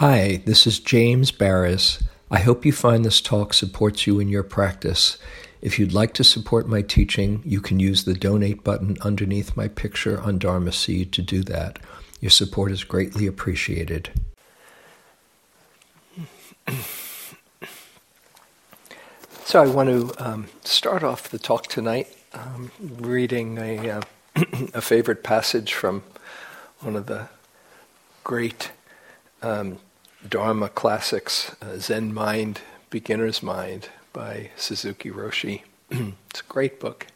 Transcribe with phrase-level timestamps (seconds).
[0.00, 2.02] Hi, this is James Baraz.
[2.30, 5.18] I hope you find this talk supports you in your practice.
[5.60, 9.68] If you'd like to support my teaching, you can use the donate button underneath my
[9.68, 11.80] picture on Dharma Seed to do that.
[12.18, 14.08] Your support is greatly appreciated.
[19.44, 24.00] So, I want to um, start off the talk tonight um, reading a, uh,
[24.72, 26.04] a favorite passage from
[26.78, 27.28] one of the
[28.22, 28.70] great
[29.42, 29.78] um,
[30.28, 35.62] Dharma classics, uh, Zen Mind, Beginner's Mind by Suzuki Roshi.
[35.90, 37.06] it's a great book.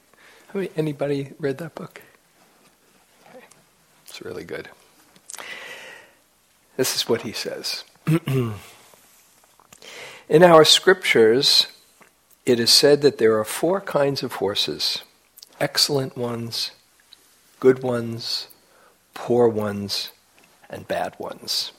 [0.55, 2.01] I mean, anybody read that book?
[3.29, 3.45] Okay.
[4.07, 4.71] It's really good.
[6.77, 7.85] This is what he says.
[10.29, 11.67] In our scriptures,
[12.47, 15.03] it is said that there are four kinds of horses
[15.61, 16.73] excellent ones,
[17.61, 18.49] good ones,
[19.13, 20.11] poor ones,
[20.69, 21.73] and bad ones.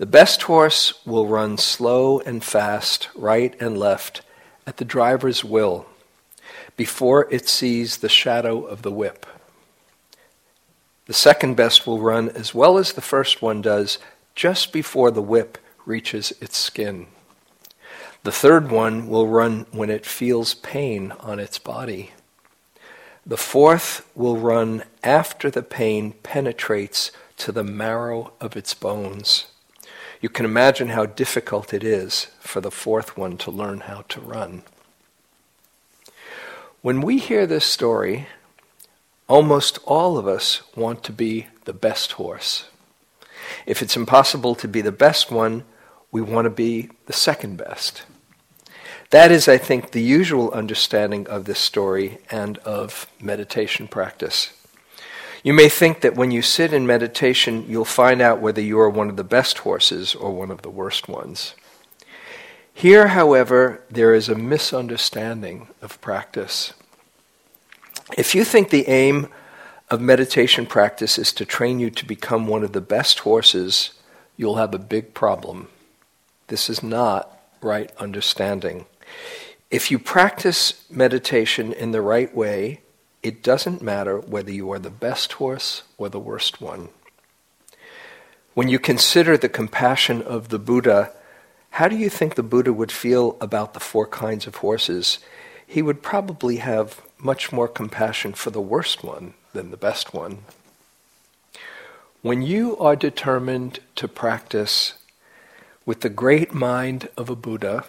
[0.00, 4.22] The best horse will run slow and fast, right and left,
[4.66, 5.84] at the driver's will,
[6.74, 9.26] before it sees the shadow of the whip.
[11.04, 13.98] The second best will run as well as the first one does,
[14.34, 17.06] just before the whip reaches its skin.
[18.22, 22.12] The third one will run when it feels pain on its body.
[23.26, 29.49] The fourth will run after the pain penetrates to the marrow of its bones.
[30.20, 34.20] You can imagine how difficult it is for the fourth one to learn how to
[34.20, 34.62] run.
[36.82, 38.26] When we hear this story,
[39.28, 42.68] almost all of us want to be the best horse.
[43.64, 45.64] If it's impossible to be the best one,
[46.12, 48.02] we want to be the second best.
[49.10, 54.52] That is, I think, the usual understanding of this story and of meditation practice.
[55.42, 58.90] You may think that when you sit in meditation, you'll find out whether you are
[58.90, 61.54] one of the best horses or one of the worst ones.
[62.74, 66.74] Here, however, there is a misunderstanding of practice.
[68.16, 69.28] If you think the aim
[69.88, 73.92] of meditation practice is to train you to become one of the best horses,
[74.36, 75.68] you'll have a big problem.
[76.48, 78.86] This is not right understanding.
[79.70, 82.80] If you practice meditation in the right way,
[83.22, 86.88] it doesn't matter whether you are the best horse or the worst one.
[88.54, 91.12] When you consider the compassion of the Buddha,
[91.70, 95.18] how do you think the Buddha would feel about the four kinds of horses?
[95.66, 100.38] He would probably have much more compassion for the worst one than the best one.
[102.22, 104.94] When you are determined to practice
[105.86, 107.84] with the great mind of a Buddha,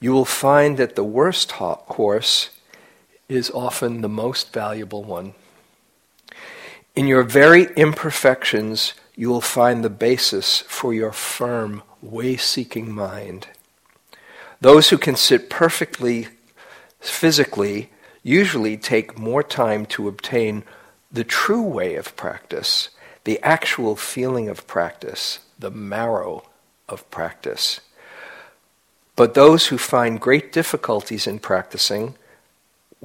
[0.00, 2.50] you will find that the worst horse
[3.28, 5.34] is often the most valuable one.
[6.94, 13.48] In your very imperfections, you will find the basis for your firm, way seeking mind.
[14.60, 16.28] Those who can sit perfectly
[17.00, 17.90] physically
[18.22, 20.64] usually take more time to obtain
[21.12, 22.88] the true way of practice,
[23.24, 26.44] the actual feeling of practice, the marrow
[26.88, 27.80] of practice.
[29.16, 32.16] But those who find great difficulties in practicing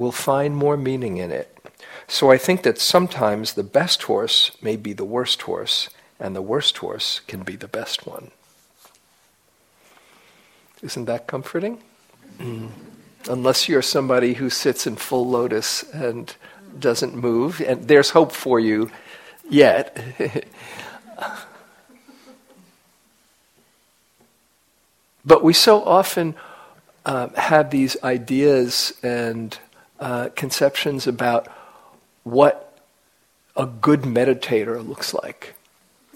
[0.00, 1.54] will find more meaning in it.
[2.08, 6.40] So I think that sometimes the best horse may be the worst horse, and the
[6.40, 8.30] worst horse can be the best one.
[10.82, 11.82] Isn't that comforting?
[12.38, 12.70] Mm.
[13.28, 16.34] Unless you're somebody who sits in full lotus and
[16.78, 18.90] doesn't move, and there's hope for you
[19.50, 20.02] yet.
[25.26, 26.34] but we so often
[27.04, 29.58] uh, have these ideas and
[30.00, 31.46] uh, conceptions about
[32.24, 32.78] what
[33.56, 35.54] a good meditator looks like.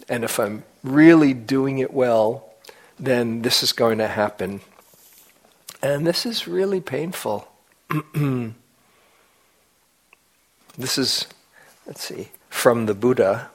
[0.09, 2.55] And if I'm really doing it well,
[2.99, 4.61] then this is going to happen.
[5.83, 7.47] And this is really painful.
[10.79, 11.27] this is,
[11.87, 13.51] let's see, from the Buddha,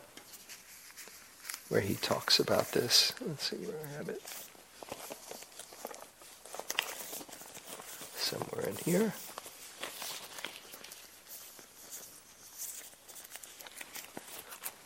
[1.69, 3.13] where he talks about this.
[3.25, 4.21] Let's see where I have it.
[8.15, 9.13] Somewhere in here.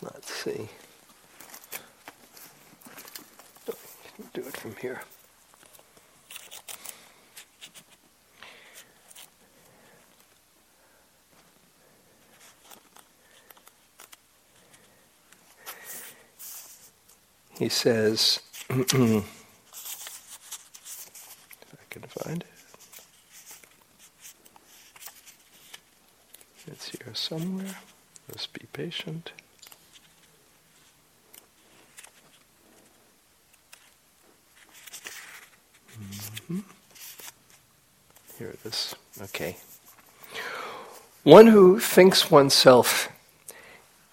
[0.02, 0.68] Let's see.
[4.34, 5.02] Do it from here.
[17.58, 18.94] He says, if
[21.74, 22.48] I can find it.
[26.68, 27.76] It's here somewhere.
[28.28, 29.32] Let's be patient.
[36.48, 36.60] Mm-hmm.
[38.64, 38.96] Here it is.
[39.22, 39.58] Okay.
[41.24, 43.10] One who thinks oneself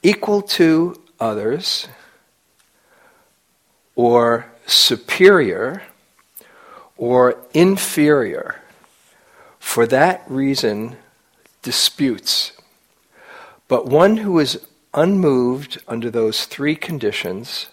[0.03, 1.89] equal to others
[3.95, 5.83] or superior
[6.97, 8.61] or inferior,
[9.59, 10.97] for that reason
[11.63, 12.53] disputes.
[13.69, 17.69] But one who is unmoved under those three conditions,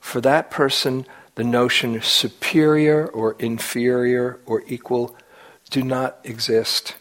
[0.00, 5.16] for that person the notion of superior or inferior or equal
[5.72, 6.94] do not exist.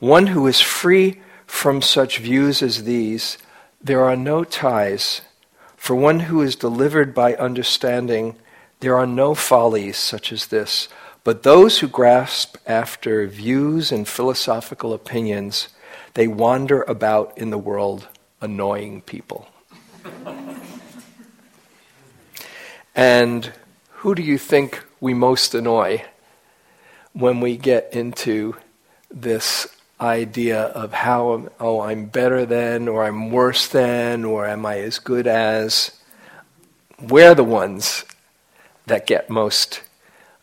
[0.00, 3.38] One who is free from such views as these,
[3.80, 5.20] there are no ties.
[5.76, 8.34] For one who is delivered by understanding,
[8.80, 10.88] there are no follies such as this.
[11.22, 15.68] But those who grasp after views and philosophical opinions,
[16.14, 18.08] they wander about in the world
[18.40, 19.48] annoying people.
[22.94, 23.52] and
[24.00, 26.04] who do you think we most annoy
[27.16, 28.54] when we get into
[29.10, 29.66] this
[29.98, 34.98] idea of how, oh, I'm better than, or I'm worse than, or am I as
[34.98, 35.98] good as?
[37.00, 38.04] We're the ones
[38.84, 39.82] that get most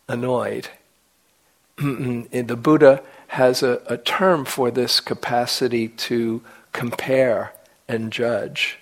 [0.08, 0.70] annoyed.
[1.78, 6.42] the Buddha has a, a term for this capacity to
[6.72, 7.54] compare
[7.88, 8.80] and judge.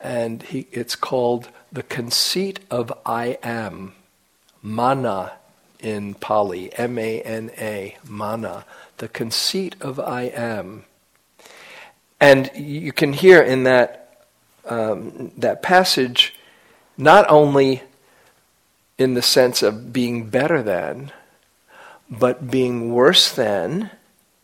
[0.00, 3.94] And he, it's called the conceit of I am,
[4.62, 5.32] mana
[5.80, 8.64] in Pali, M A N A, mana,
[8.98, 10.84] the conceit of I am.
[12.20, 14.24] And you can hear in that,
[14.64, 16.34] um, that passage
[16.96, 17.82] not only
[18.96, 21.12] in the sense of being better than,
[22.08, 23.90] but being worse than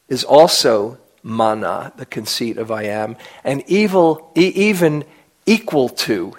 [0.08, 5.04] is also mana, the conceit of I am, and evil, e- even
[5.46, 6.34] equal to,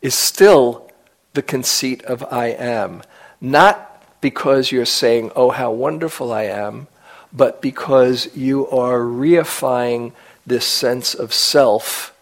[0.00, 0.90] is still
[1.34, 3.02] the conceit of I am.
[3.40, 3.93] Not
[4.24, 6.86] because you're saying, oh, how wonderful I am,
[7.30, 10.12] but because you are reifying
[10.46, 12.16] this sense of self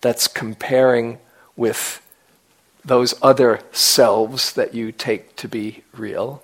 [0.00, 1.20] that's comparing
[1.54, 2.02] with
[2.84, 6.42] those other selves that you take to be real.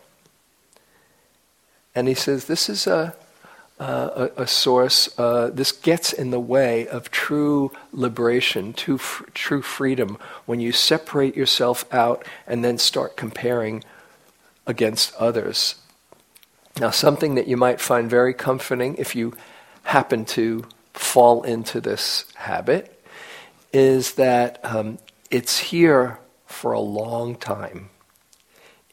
[1.93, 3.17] And he says, this is a,
[3.81, 9.01] a, a, source, uh, this gets in the way of true liberation, true,
[9.35, 13.83] true freedom, when you separate yourself out and then start comparing
[14.71, 15.75] against others.
[16.79, 19.35] Now, something that you might find very comforting if you
[19.83, 20.65] happen to
[20.95, 23.03] fall into this habit
[23.73, 24.99] is that um,
[25.31, 27.91] it's here for a long time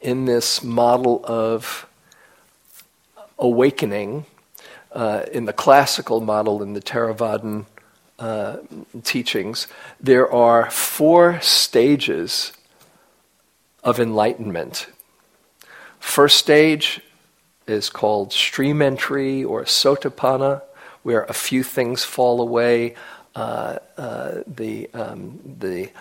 [0.02, 1.88] in this model of
[3.38, 4.26] awakening
[4.92, 7.66] uh, in the classical model in the Theravadan
[8.18, 8.58] uh,
[9.04, 9.68] teachings,
[10.00, 12.52] there are four stages
[13.84, 14.88] of enlightenment.
[16.08, 17.02] First stage
[17.68, 20.64] is called stream entry or sotapanna,
[21.04, 22.96] where a few things fall away.
[23.36, 25.92] Uh, uh the um, the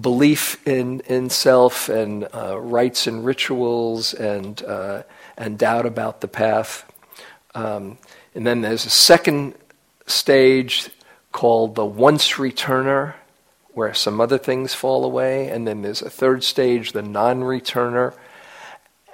[0.00, 5.02] belief in in self and uh, rites and rituals and uh,
[5.36, 6.90] and doubt about the path.
[7.54, 7.98] Um,
[8.34, 9.54] and then there's a second
[10.06, 10.88] stage
[11.32, 13.14] called the once returner,
[13.74, 15.48] where some other things fall away.
[15.48, 18.14] And then there's a third stage, the non returner.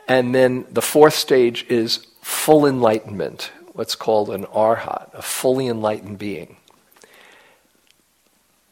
[0.09, 6.19] And then the fourth stage is full enlightenment, what's called an arhat, a fully enlightened
[6.19, 6.57] being.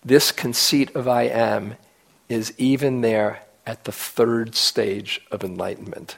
[0.03, 1.77] This conceit of I am
[2.29, 6.17] is even there at the third stage of enlightenment.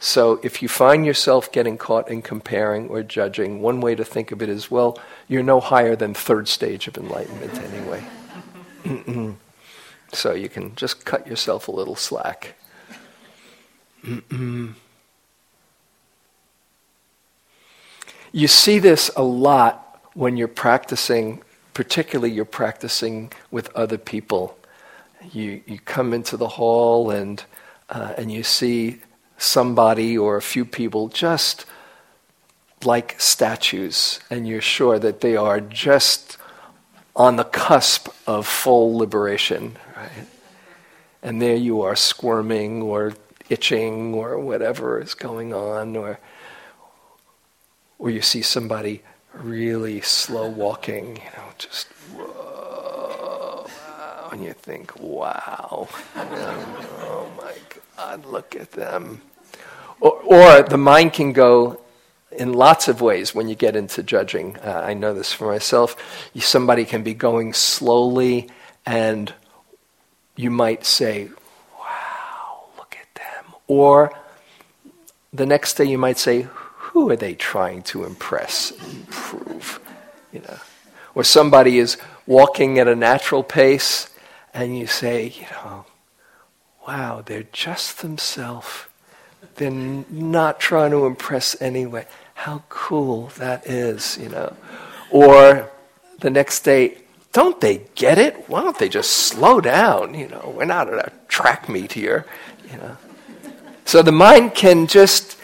[0.00, 4.32] So if you find yourself getting caught in comparing or judging, one way to think
[4.32, 7.54] of it is, well, you're no higher than third stage of enlightenment
[8.84, 9.36] anyway.
[10.12, 12.56] so you can just cut yourself a little slack.
[18.32, 21.42] you see this a lot when you're practicing,
[21.74, 24.58] particularly you're practicing with other people.
[25.30, 27.44] You, you come into the hall and,
[27.88, 29.00] uh, and you see
[29.38, 31.66] somebody or a few people just
[32.84, 36.36] like statues, and you're sure that they are just
[37.14, 40.26] on the cusp of full liberation, right?
[41.22, 43.12] And there you are squirming or
[43.52, 46.18] itching or whatever is going on, or
[47.98, 49.02] or you see somebody
[49.34, 53.66] really slow walking, you know, just whoa,
[54.32, 57.54] and you think, wow, oh my
[57.96, 59.20] God, look at them.
[60.00, 61.80] Or, or the mind can go
[62.36, 64.56] in lots of ways when you get into judging.
[64.58, 65.96] Uh, I know this for myself.
[66.32, 68.48] You, somebody can be going slowly,
[68.84, 69.32] and
[70.36, 71.28] you might say,
[71.78, 73.44] Wow, look at them.
[73.66, 74.12] Or
[75.32, 79.80] the next day you might say, who are they trying to impress, improve?
[80.32, 80.58] You know,
[81.14, 84.08] or somebody is walking at a natural pace,
[84.54, 85.86] and you say, you know,
[86.86, 88.86] wow, they're just themselves.
[89.56, 92.06] They're not trying to impress anyway.
[92.34, 94.56] How cool that is, you know.
[95.10, 95.70] Or
[96.20, 96.98] the next day,
[97.32, 98.48] don't they get it?
[98.48, 100.14] Why don't they just slow down?
[100.14, 102.26] You know, we're not at a track meet here,
[102.70, 102.96] you know.
[103.84, 105.36] So the mind can just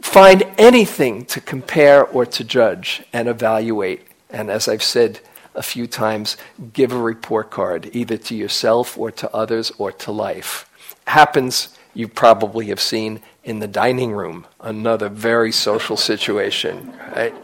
[0.00, 4.06] find anything to compare or to judge and evaluate.
[4.30, 5.20] And as I've said
[5.54, 6.36] a few times,
[6.72, 10.70] give a report card, either to yourself or to others or to life.
[11.06, 17.34] Happens, you probably have seen, in the dining room, another very social situation, right?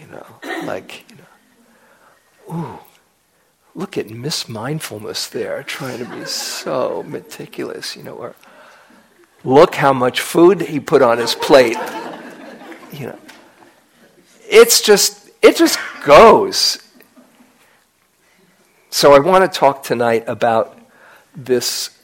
[0.00, 0.26] You know,
[0.64, 2.78] like, you know, ooh,
[3.74, 8.34] look at mismindfulness there, trying to be so meticulous, you know, or
[9.48, 11.78] look how much food he put on his plate.
[12.92, 13.18] You know,
[14.48, 16.78] it's just, it just goes.
[18.90, 20.78] So I want to talk tonight about
[21.34, 21.98] this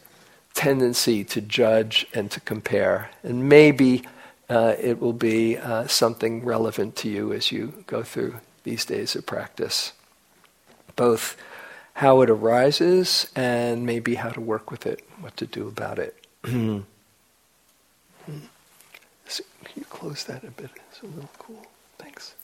[0.54, 3.10] tendency to judge and to compare.
[3.22, 4.04] And maybe
[4.48, 9.14] uh, it will be uh, something relevant to you as you go through these days
[9.16, 9.92] of practice.
[10.96, 11.36] Both
[11.94, 16.26] how it arises and maybe how to work with it, what to do about it.
[19.64, 20.70] Can you close that a bit?
[20.90, 21.64] It's a little cool.
[21.98, 22.34] Thanks.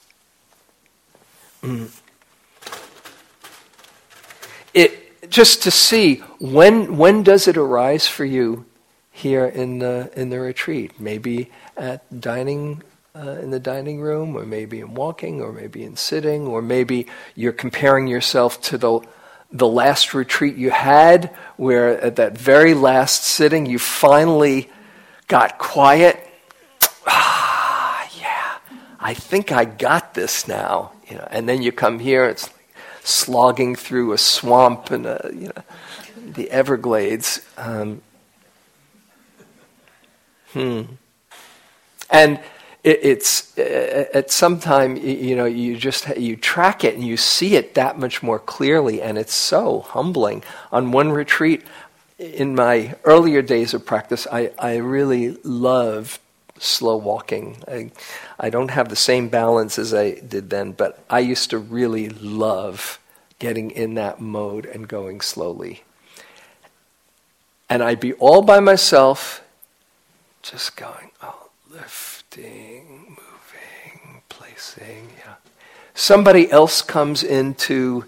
[4.75, 8.67] It just to see when when does it arise for you
[9.13, 11.01] here in the in the retreat?
[11.01, 12.83] Maybe at dining
[13.15, 17.07] uh, in the dining room, or maybe in walking, or maybe in sitting, or maybe
[17.35, 19.01] you're comparing yourself to the
[19.53, 24.71] the last retreat you had, where at that very last sitting you finally
[25.29, 26.27] got quiet.
[29.01, 30.93] I think I got this now.
[31.09, 32.51] You know, and then you come here, it's
[33.03, 35.63] slogging through a swamp and a, you know,
[36.17, 37.41] the Everglades.
[37.57, 38.03] Um,
[40.53, 40.83] hmm.
[42.11, 42.41] And
[42.85, 47.17] it, it's uh, at some time you know you just you track it and you
[47.17, 50.43] see it that much more clearly, and it's so humbling.
[50.73, 51.63] On one retreat,
[52.19, 56.21] in my earlier days of practice, I, I really loved
[56.61, 57.57] slow walking.
[57.67, 57.91] I,
[58.39, 62.11] I don't have the same balance as I did then, but I used to really
[62.11, 63.01] love
[63.39, 65.83] getting in that mode and going slowly.
[67.69, 69.43] And I'd be all by myself,
[70.43, 75.09] just going, oh, lifting, moving, placing.
[75.19, 75.35] Yeah.
[75.95, 78.05] Somebody else comes into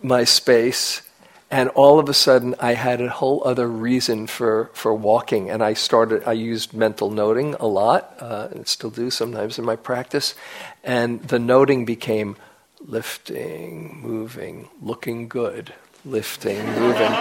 [0.00, 1.02] my space
[1.50, 5.48] and all of a sudden I had a whole other reason for, for walking.
[5.50, 9.64] And I started I used mental noting a lot uh, and still do sometimes in
[9.64, 10.34] my practice.
[10.84, 12.36] And the noting became
[12.80, 15.74] lifting moving looking good
[16.04, 17.12] lifting moving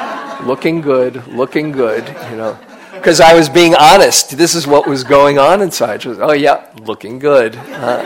[0.46, 2.58] looking good looking good you know.
[2.94, 4.38] Because I was being honest.
[4.38, 6.04] This is what was going on inside.
[6.06, 7.56] Was, oh yeah looking good.
[7.56, 8.04] Uh,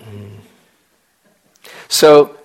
[0.00, 0.36] mm.
[1.88, 2.38] so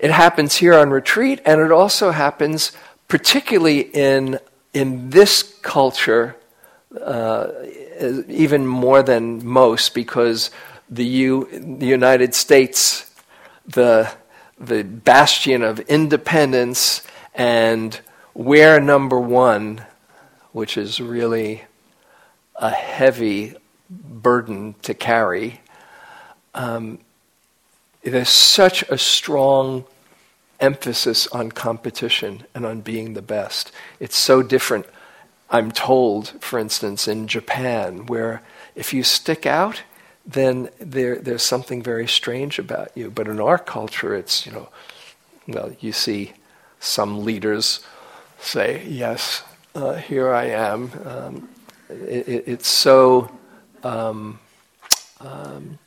[0.00, 2.72] it happens here on retreat, and it also happens
[3.06, 4.38] particularly in,
[4.72, 6.36] in this culture,
[7.00, 7.48] uh,
[8.28, 10.50] even more than most, because
[10.88, 13.10] the, U, the United States,
[13.66, 14.10] the,
[14.58, 17.02] the bastion of independence,
[17.34, 18.00] and
[18.32, 19.84] we're number one,
[20.52, 21.64] which is really
[22.56, 23.54] a heavy
[23.90, 25.60] burden to carry.
[26.54, 27.00] Um,
[28.02, 29.84] there's such a strong
[30.58, 33.72] emphasis on competition and on being the best.
[33.98, 34.86] It's so different,
[35.50, 38.42] I'm told, for instance, in Japan, where
[38.74, 39.82] if you stick out,
[40.26, 43.10] then there, there's something very strange about you.
[43.10, 44.68] But in our culture, it's, you know,
[45.48, 46.32] well, you see
[46.78, 47.80] some leaders
[48.38, 49.42] say, yes,
[49.74, 50.90] uh, here I am.
[51.04, 51.48] Um,
[51.88, 53.30] it, it's so,
[53.82, 54.38] um,
[55.20, 55.78] um,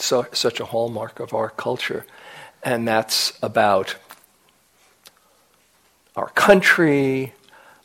[0.00, 2.04] so, such a hallmark of our culture
[2.62, 3.96] and that's about
[6.16, 7.32] our country,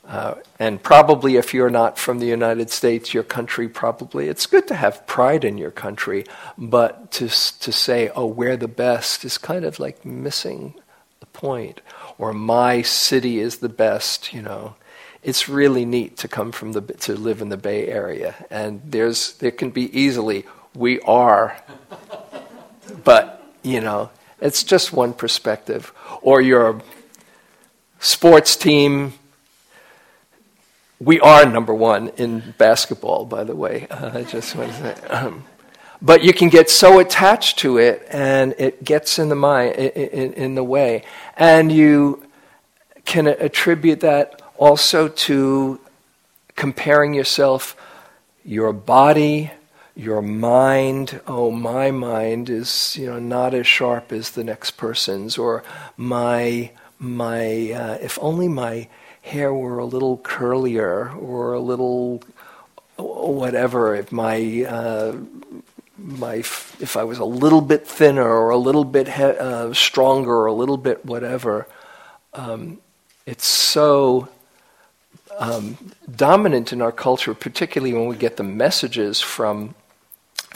[0.06, 4.68] uh, and probably if you're not from the United States, your country probably, it's good
[4.68, 6.24] to have pride in your country,
[6.58, 10.74] but to, to say, oh, we're the best is kind of like missing
[11.20, 11.80] the point.
[12.18, 14.76] Or my city is the best, you know.
[15.22, 18.46] It's really neat to come from the, to live in the Bay Area.
[18.48, 20.44] And there's, there can be easily,
[20.74, 21.56] we are,
[23.04, 25.92] but, you know, it's just one perspective.
[26.22, 26.82] Or your
[27.98, 29.14] sports team
[30.98, 33.86] we are number one in basketball, by the way.
[33.90, 35.06] Uh, I just want to say.
[35.08, 35.44] Um,
[36.00, 39.90] but you can get so attached to it, and it gets in the mind, in,
[39.90, 41.04] in, in the way,
[41.36, 42.22] and you
[43.04, 45.80] can attribute that also to
[46.54, 47.76] comparing yourself,
[48.44, 49.50] your body,
[49.96, 51.20] your mind.
[51.26, 55.64] Oh, my mind is you know not as sharp as the next person's, or
[55.96, 58.88] my my uh, if only my
[59.22, 62.22] hair were a little curlier or a little
[62.96, 63.94] whatever.
[63.94, 65.16] If my uh,
[65.96, 70.32] my if I was a little bit thinner or a little bit he- uh, stronger
[70.34, 71.66] or a little bit whatever.
[72.34, 72.78] Um,
[73.24, 74.28] it's so
[75.38, 75.78] um,
[76.14, 79.74] dominant in our culture, particularly when we get the messages from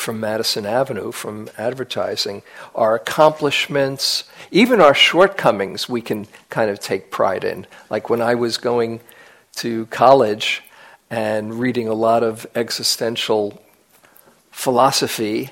[0.00, 2.42] from Madison Avenue, from advertising,
[2.75, 7.66] our accomplishments, even our shortcomings, we can kind of take pride in.
[7.90, 9.00] Like when I was going
[9.57, 10.62] to college
[11.11, 13.62] and reading a lot of existential
[14.50, 15.50] philosophy,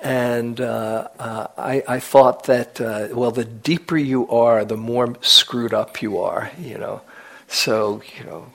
[0.00, 5.16] and uh, uh, I, I, thought that, uh, well, the deeper you are, the more
[5.22, 7.00] screwed up you are, you know.
[7.48, 8.52] So, you know,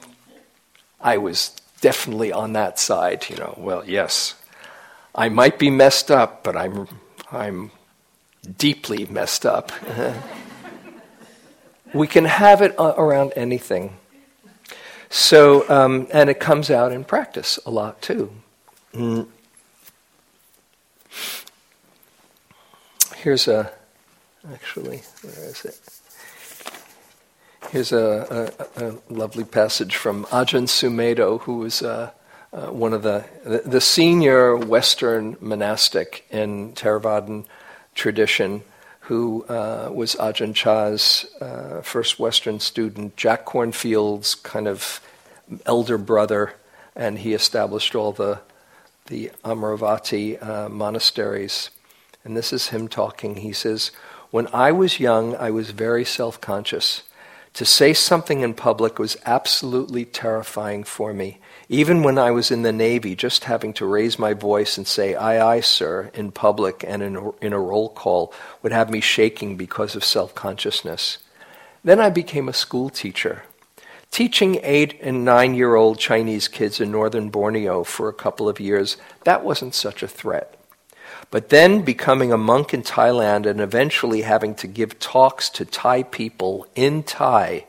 [1.02, 1.50] I was
[1.82, 3.56] definitely on that side, you know.
[3.58, 4.36] Well, yes,
[5.16, 6.88] I might be messed up, but I'm,
[7.32, 7.72] I'm
[8.58, 9.72] deeply messed up.
[11.94, 13.98] we can have it around anything.
[15.10, 18.34] So, um, and it comes out in practice a lot too.
[18.94, 19.28] Mm.
[23.18, 23.72] Here's a,
[24.52, 25.80] actually, where is it?
[27.70, 32.12] Here's a, a, a lovely passage from Ajahn Sumedho, who was uh,
[32.54, 37.46] uh, one of the, the, senior Western monastic in Theravadan
[37.96, 38.62] tradition,
[39.02, 45.02] who uh, was Ajahn Chah's uh, first Western student, Jack Kornfield's kind of
[45.66, 46.54] elder brother,
[46.96, 48.40] and he established all the
[49.08, 51.72] the Amaravati uh, monasteries.
[52.24, 53.38] And this is him talking.
[53.38, 53.92] He says,
[54.30, 57.04] "When I was young, I was very self-conscious."
[57.56, 61.40] To say something in public was absolutely terrifying for me.
[61.74, 65.16] Even when I was in the Navy, just having to raise my voice and say,
[65.16, 68.32] aye, aye, sir, in public and in a, in a roll call
[68.62, 71.18] would have me shaking because of self consciousness.
[71.84, 73.42] Then I became a school teacher.
[74.12, 78.60] Teaching eight and nine year old Chinese kids in northern Borneo for a couple of
[78.60, 80.56] years, that wasn't such a threat.
[81.32, 86.04] But then becoming a monk in Thailand and eventually having to give talks to Thai
[86.04, 87.66] people in Thai,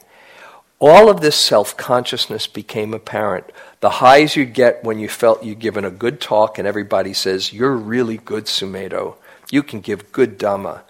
[0.81, 3.47] all of this self consciousness became apparent.
[3.81, 7.53] The highs you'd get when you felt you'd given a good talk and everybody says,
[7.53, 9.17] You're really good, Sumedho.
[9.51, 10.83] You can give good Dhamma.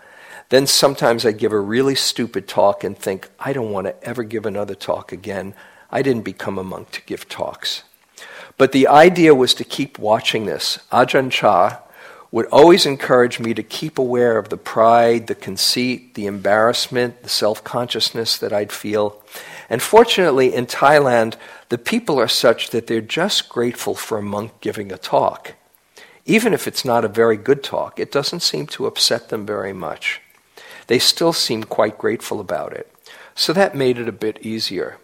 [0.48, 4.22] Then sometimes I'd give a really stupid talk and think, I don't want to ever
[4.22, 5.54] give another talk again.
[5.90, 7.82] I didn't become a monk to give talks.
[8.56, 10.78] But the idea was to keep watching this.
[10.92, 11.78] Ajahn Chah,
[12.34, 17.28] would always encourage me to keep aware of the pride, the conceit, the embarrassment, the
[17.28, 19.22] self consciousness that I'd feel.
[19.68, 21.36] And fortunately, in Thailand,
[21.68, 25.54] the people are such that they're just grateful for a monk giving a talk.
[26.26, 29.72] Even if it's not a very good talk, it doesn't seem to upset them very
[29.72, 30.20] much.
[30.86, 32.90] They still seem quite grateful about it.
[33.34, 34.98] So that made it a bit easier.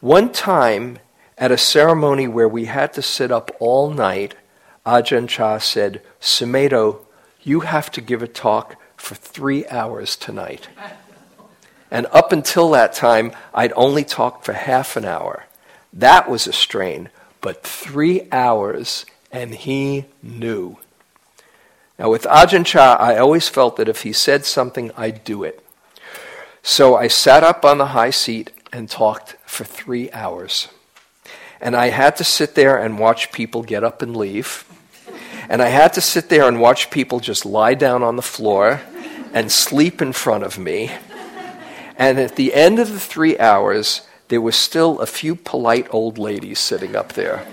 [0.00, 0.98] One time,
[1.36, 4.34] at a ceremony where we had to sit up all night,
[4.86, 7.04] Ajahn Chah said, Sumedho,
[7.42, 10.68] you have to give a talk for three hours tonight.
[11.90, 15.46] And up until that time, I'd only talked for half an hour.
[15.92, 20.76] That was a strain, but three hours, and he knew.
[21.98, 25.64] Now, with Ajahn Chah, I always felt that if he said something, I'd do it.
[26.62, 30.68] So I sat up on the high seat and talked for three hours.
[31.60, 34.64] And I had to sit there and watch people get up and leave.
[35.48, 38.80] And I had to sit there and watch people just lie down on the floor
[39.34, 40.90] and sleep in front of me.
[42.00, 46.16] And at the end of the three hours, there were still a few polite old
[46.16, 47.46] ladies sitting up there.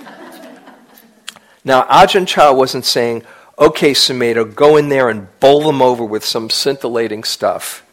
[1.65, 3.23] Now, Ajahn Chah wasn't saying,
[3.59, 7.85] okay, Sumedho, go in there and bowl them over with some scintillating stuff.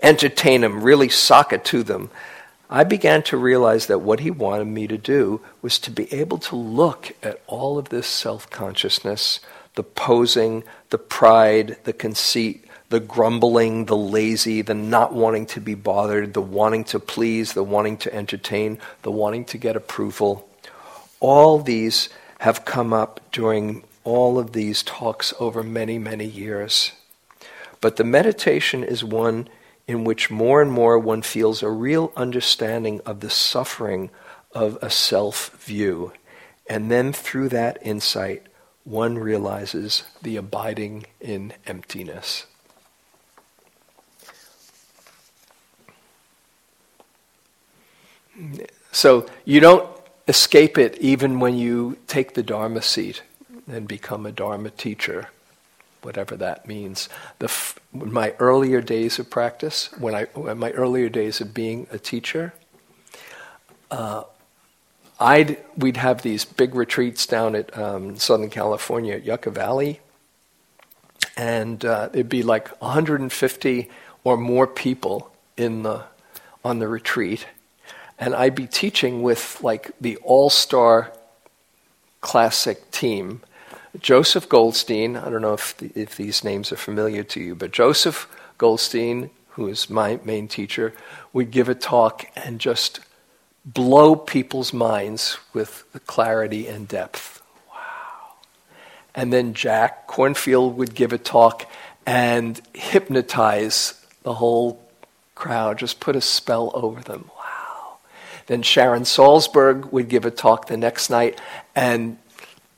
[0.00, 2.08] Entertain them, really sock it to them.
[2.70, 6.38] I began to realize that what he wanted me to do was to be able
[6.38, 9.40] to look at all of this self consciousness,
[9.74, 15.74] the posing, the pride, the conceit, the grumbling, the lazy, the not wanting to be
[15.74, 20.48] bothered, the wanting to please, the wanting to entertain, the wanting to get approval.
[21.20, 22.08] All these
[22.40, 26.92] have come up during all of these talks over many, many years.
[27.80, 29.48] But the meditation is one
[29.86, 34.10] in which more and more one feels a real understanding of the suffering
[34.52, 36.12] of a self view.
[36.68, 38.46] And then through that insight,
[38.84, 42.46] one realizes the abiding in emptiness.
[48.92, 49.88] So you don't
[50.28, 53.22] escape it even when you take the Dharma seat
[53.66, 55.28] and become a Dharma teacher,
[56.02, 57.08] whatever that means.
[57.38, 61.98] The f- my earlier days of practice, when I, my earlier days of being a
[61.98, 62.54] teacher,
[63.90, 64.24] uh,
[65.18, 70.00] I'd, we'd have these big retreats down at um, Southern California at Yucca Valley,
[71.36, 73.90] and uh, it'd be like 150
[74.24, 76.04] or more people in the
[76.64, 77.46] on the retreat,
[78.18, 81.12] and I'd be teaching with like the all-star
[82.20, 83.42] classic team.
[83.98, 87.70] Joseph Goldstein, I don't know if, the, if these names are familiar to you, but
[87.70, 90.92] Joseph Goldstein, who is my main teacher,
[91.32, 93.00] would give a talk and just
[93.64, 97.42] blow people's minds with clarity and depth.
[97.68, 98.34] Wow.
[99.14, 101.68] And then Jack Kornfield would give a talk
[102.06, 104.80] and hypnotize the whole
[105.34, 107.30] crowd, just put a spell over them.
[108.46, 111.40] Then Sharon Salzberg would give a talk the next night
[111.74, 112.18] and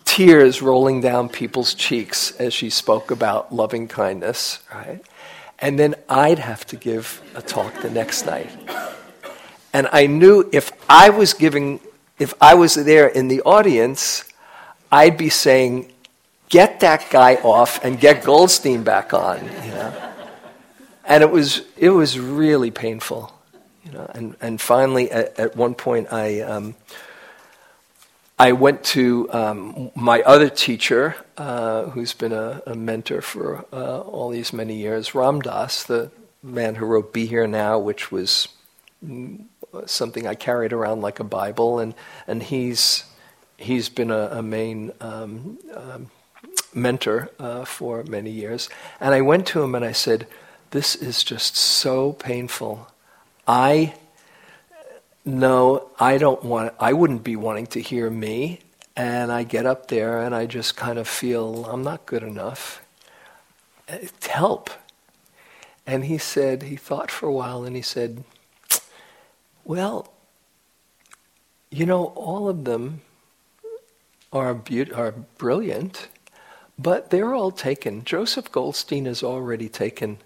[0.05, 5.01] tears rolling down people's cheeks as she spoke about loving kindness, right?
[5.59, 8.51] And then I'd have to give a talk the next night.
[9.73, 11.81] And I knew if I was giving,
[12.19, 14.25] if I was there in the audience,
[14.91, 15.93] I'd be saying,
[16.49, 19.45] get that guy off and get Goldstein back on.
[19.45, 20.13] You know?
[21.05, 23.38] And it was, it was really painful.
[23.89, 24.11] You know?
[24.15, 26.75] and, and finally, at, at one point, I, um,
[28.39, 34.01] I went to um, my other teacher, uh, who's been a, a mentor for uh,
[34.01, 38.49] all these many years, Ram Dass, the man who wrote Be Here Now, which was
[39.87, 41.95] something I carried around like a Bible, and
[42.27, 43.05] and he's
[43.57, 46.11] he's been a, a main um, um,
[46.75, 48.69] mentor uh, for many years.
[49.01, 50.27] And I went to him and I said,
[50.71, 52.89] "This is just so painful.
[53.49, 53.95] I
[55.25, 56.75] know I don't want.
[56.79, 58.61] I wouldn't be wanting to hear me."
[58.99, 62.85] And I get up there and I just kind of feel I'm not good enough.
[64.29, 64.71] Help.
[65.87, 68.25] And he said, he thought for a while and he said,
[69.65, 70.13] well,
[71.71, 73.03] you know, all of them
[74.33, 76.09] are, be- are brilliant,
[76.77, 78.03] but they're all taken.
[78.05, 80.19] Joseph Goldstein is already taken.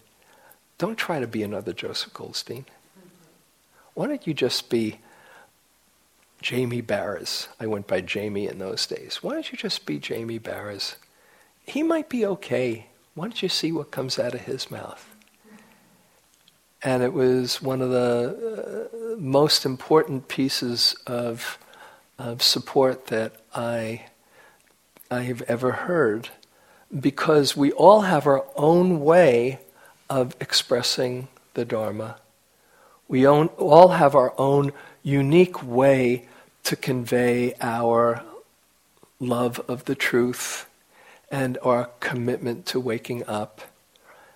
[0.78, 2.64] Don't try to be another Joseph Goldstein.
[3.94, 4.98] Why don't you just be
[6.40, 7.48] Jamie Baraz?
[7.60, 9.22] I went by Jamie in those days.
[9.22, 10.96] Why don't you just be Jamie Baraz?
[11.66, 12.86] He might be okay.
[13.14, 15.08] Why don't you see what comes out of his mouth?
[16.82, 21.58] And it was one of the uh, most important pieces of,
[22.18, 24.06] of support that I,
[25.10, 26.30] I have ever heard
[26.98, 29.60] because we all have our own way
[30.10, 32.16] of expressing the Dharma.
[33.12, 34.72] We own, all have our own
[35.02, 36.28] unique way
[36.64, 38.22] to convey our
[39.20, 40.66] love of the truth
[41.30, 43.60] and our commitment to waking up.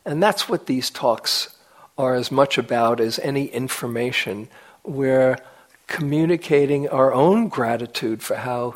[0.05, 1.57] And that's what these talks
[1.97, 4.49] are as much about as any information.
[4.85, 5.39] We're
[5.87, 8.75] communicating our own gratitude for how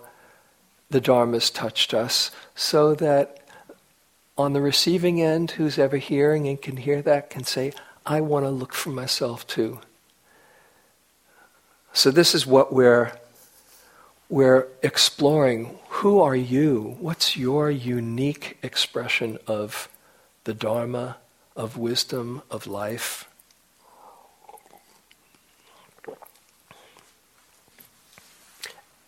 [0.89, 3.47] the Dharma's touched us so that
[4.39, 7.75] on the receiving end, who's ever hearing and can hear that can say,
[8.07, 9.81] I want to look for myself too.
[11.93, 13.13] So this is what we're
[14.29, 15.79] we're exploring.
[15.89, 16.97] Who are you?
[17.01, 19.89] What's your unique expression of
[20.45, 21.17] the Dharma?
[21.61, 23.29] of wisdom, of life.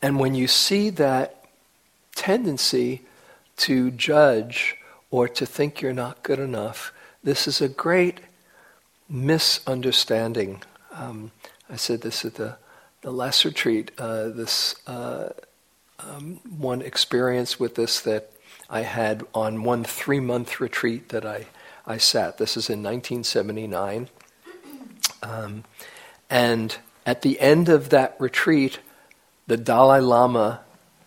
[0.02, 1.46] And when you see that
[2.14, 3.02] tendency
[3.58, 4.76] to judge
[5.10, 6.92] or to think you're not good enough,
[7.24, 8.20] this is a great
[9.08, 10.62] misunderstanding.
[10.92, 11.30] Um,
[11.70, 12.56] I said this at the,
[13.02, 15.30] the last retreat, uh, this uh,
[15.98, 18.32] um, one experience with this that
[18.70, 21.46] I had on one three month retreat that I
[21.86, 22.38] I sat.
[22.38, 24.08] This is in 1979.
[25.22, 25.64] Um,
[26.30, 28.78] and at the end of that retreat,
[29.46, 30.60] the Dalai Lama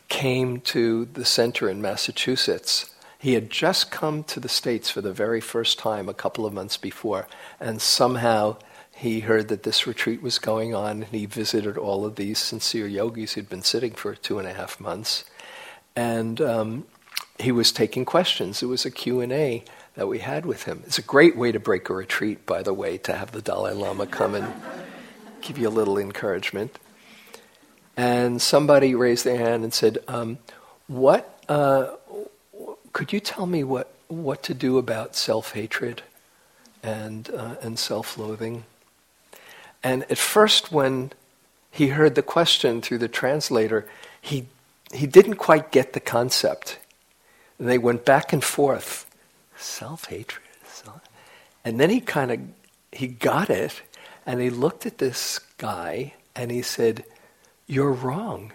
[0.09, 2.93] came to the center in Massachusetts.
[3.17, 6.53] He had just come to the States for the very first time a couple of
[6.53, 7.27] months before,
[7.59, 8.57] and somehow
[8.97, 12.87] he heard that this retreat was going on, and he visited all of these sincere
[12.87, 15.25] yogis who'd been sitting for two and a half months.
[15.97, 16.85] And um,
[17.37, 18.63] he was taking questions.
[18.63, 20.83] It was a Q&A that we had with him.
[20.85, 23.73] It's a great way to break a retreat, by the way, to have the Dalai
[23.73, 24.53] Lama come and
[25.41, 26.77] give you a little encouragement.
[27.97, 30.37] and somebody raised their hand and said, um,
[30.87, 31.91] "What uh,
[32.93, 36.03] could you tell me what what to do about self hatred
[36.83, 38.65] and uh, and self loathing?"
[39.85, 41.11] And at first, when
[41.69, 43.87] he heard the question through the translator,
[44.19, 44.47] he
[44.91, 46.79] he didn't quite get the concept.
[47.59, 49.05] And they went back and forth,
[49.55, 50.43] self hatred,
[51.63, 52.39] and then he kind of
[52.91, 53.83] he got it,
[54.25, 57.03] and he looked at this guy and he said,
[57.67, 58.53] "You're wrong.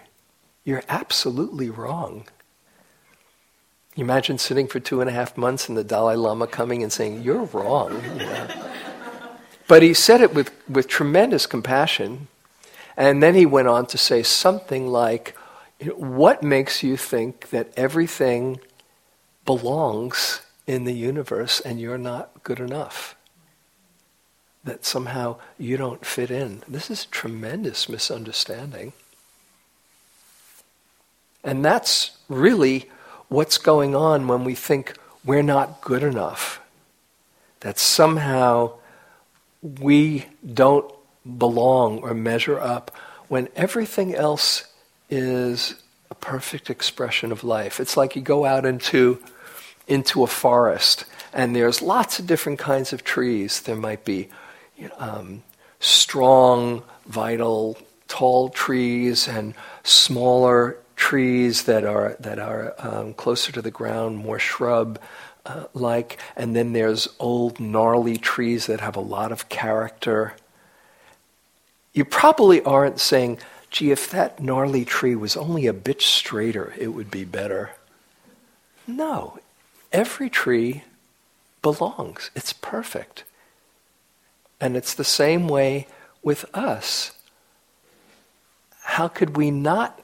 [0.64, 2.27] You're absolutely wrong."
[3.95, 6.93] You imagine sitting for two and a half months and the Dalai Lama coming and
[6.93, 8.01] saying, You're wrong.
[9.70, 12.26] but he said it with, with tremendous compassion.
[12.96, 15.37] And then he went on to say something like,
[15.94, 18.59] What makes you think that everything
[19.46, 23.14] belongs in the universe and you're not good enough?
[24.64, 26.64] That somehow you don't fit in.
[26.66, 28.92] This is a tremendous misunderstanding.
[31.44, 32.90] And that's really
[33.28, 36.61] what's going on when we think we're not good enough.
[37.61, 38.72] That somehow
[39.62, 40.90] we don't
[41.38, 42.90] belong or measure up
[43.29, 44.64] when everything else
[45.09, 45.75] is
[46.11, 47.81] a perfect expression of life.
[47.81, 49.23] It's like you go out into,
[49.87, 53.61] into a forest and there's lots of different kinds of trees.
[53.61, 54.29] There might be
[54.77, 55.42] you know, um,
[55.79, 63.70] strong, vital, tall trees and smaller trees that are that are um, closer to the
[63.70, 65.01] ground, more shrub.
[65.46, 70.35] Uh, like, and then there's old gnarly trees that have a lot of character.
[71.92, 73.38] You probably aren't saying,
[73.70, 77.70] gee, if that gnarly tree was only a bit straighter, it would be better.
[78.87, 79.38] No,
[79.92, 80.85] every tree
[81.62, 83.24] belongs, it's perfect.
[84.61, 85.87] And it's the same way
[86.22, 87.12] with us.
[88.83, 90.00] How could we not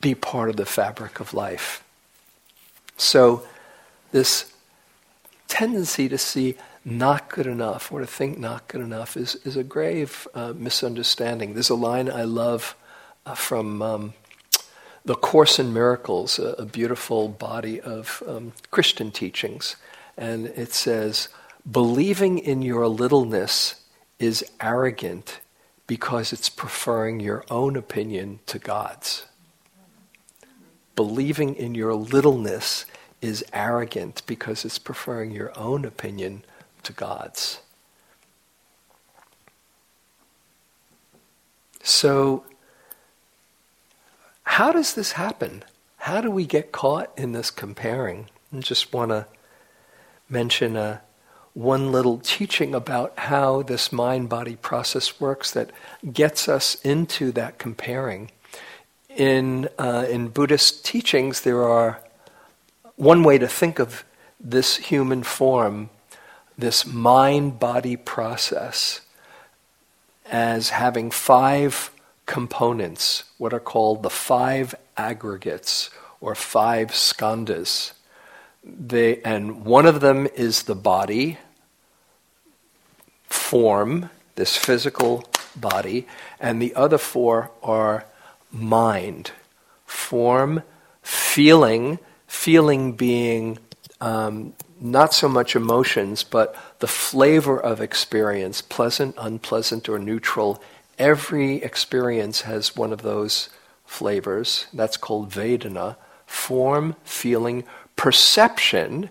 [0.00, 1.84] be part of the fabric of life.
[2.96, 3.46] So,
[4.12, 4.52] this
[5.48, 9.64] tendency to see not good enough or to think not good enough is, is a
[9.64, 11.54] grave uh, misunderstanding.
[11.54, 12.76] There's a line I love
[13.26, 14.14] uh, from um,
[15.04, 19.76] The Course in Miracles, a, a beautiful body of um, Christian teachings.
[20.16, 21.28] And it says,
[21.70, 23.82] Believing in your littleness
[24.18, 25.40] is arrogant
[25.86, 29.26] because it's preferring your own opinion to God's
[31.00, 32.84] believing in your littleness
[33.20, 36.44] is arrogant because it's preferring your own opinion
[36.82, 37.60] to God's.
[41.82, 42.44] So,
[44.44, 45.64] how does this happen?
[45.98, 48.28] How do we get caught in this comparing?
[48.54, 49.26] I just want to
[50.28, 51.02] mention a,
[51.52, 55.70] one little teaching about how this mind body process works that
[56.12, 58.30] gets us into that comparing
[59.16, 62.00] in, uh, in Buddhist teachings, there are
[63.00, 64.04] one way to think of
[64.38, 65.88] this human form,
[66.58, 69.00] this mind body process,
[70.26, 71.90] as having five
[72.26, 75.88] components, what are called the five aggregates
[76.20, 77.92] or five skandhas.
[78.62, 81.38] They, and one of them is the body,
[83.30, 85.24] form, this physical
[85.56, 86.06] body,
[86.38, 88.04] and the other four are
[88.52, 89.30] mind,
[89.86, 90.62] form,
[91.02, 91.98] feeling,
[92.30, 93.58] feeling being
[94.00, 100.62] um, not so much emotions, but the flavor of experience, pleasant, unpleasant, or neutral.
[100.96, 103.48] Every experience has one of those
[103.84, 104.66] flavors.
[104.72, 105.96] That's called Vedana.
[106.24, 107.64] Form, feeling,
[107.96, 109.10] perception,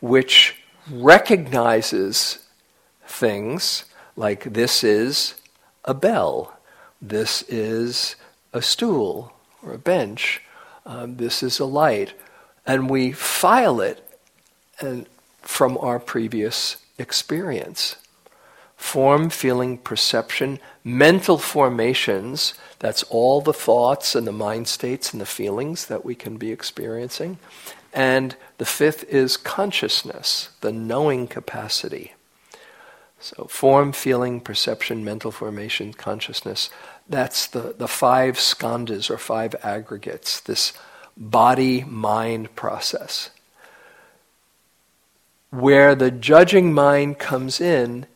[0.00, 2.40] which recognizes
[3.06, 3.84] things
[4.16, 5.36] like this is
[5.84, 6.58] a bell,
[7.00, 8.16] this is
[8.52, 10.42] a stool or a bench.
[10.84, 12.14] Um, this is a light.
[12.68, 13.98] And we file it
[14.78, 15.06] and,
[15.40, 17.96] from our previous experience.
[18.76, 25.26] Form, feeling, perception, mental formations, that's all the thoughts and the mind states and the
[25.26, 27.38] feelings that we can be experiencing.
[27.92, 32.12] And the fifth is consciousness, the knowing capacity.
[33.18, 36.70] So, form, feeling, perception, mental formation, consciousness.
[37.08, 40.72] That's the, the five skandhas or five aggregates, this
[41.18, 43.30] body mind process.
[45.50, 48.06] Where the judging mind comes in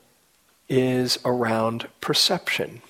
[0.68, 2.80] is around perception,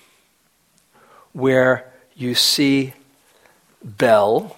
[1.33, 2.93] where you see
[3.83, 4.57] bell,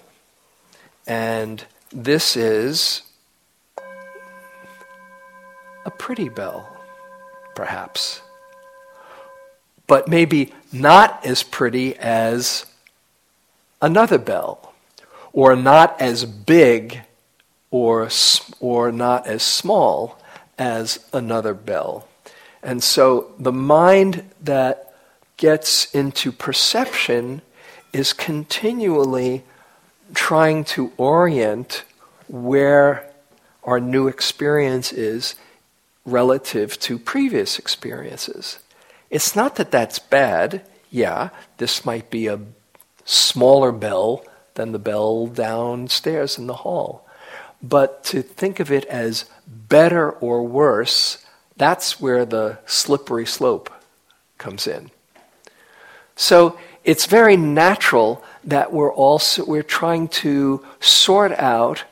[1.08, 3.04] and this is
[5.86, 6.68] a pretty bell,
[7.56, 8.22] perhaps.
[9.88, 12.66] but maybe not as pretty as
[13.82, 14.65] another bell,
[15.36, 17.02] or not as big
[17.70, 18.10] or,
[18.62, 20.18] or not as small
[20.58, 22.08] as another bell.
[22.64, 24.94] And so the mind that
[25.36, 27.42] gets into perception
[27.92, 29.44] is continually
[30.14, 31.84] trying to orient
[32.30, 33.12] where
[33.66, 35.36] our new experience is
[36.06, 38.60] relative to previous experiences.
[39.10, 40.66] It's not that that's bad.
[40.90, 42.40] Yeah, this might be a
[43.04, 44.24] smaller bell
[44.56, 47.08] than the bell downstairs in the hall.
[47.62, 51.26] But to think of it as better or worse,
[51.58, 53.72] that's where the slippery slope
[54.38, 54.92] comes in.
[56.16, 61.84] So it's very natural that we're also we're trying to sort out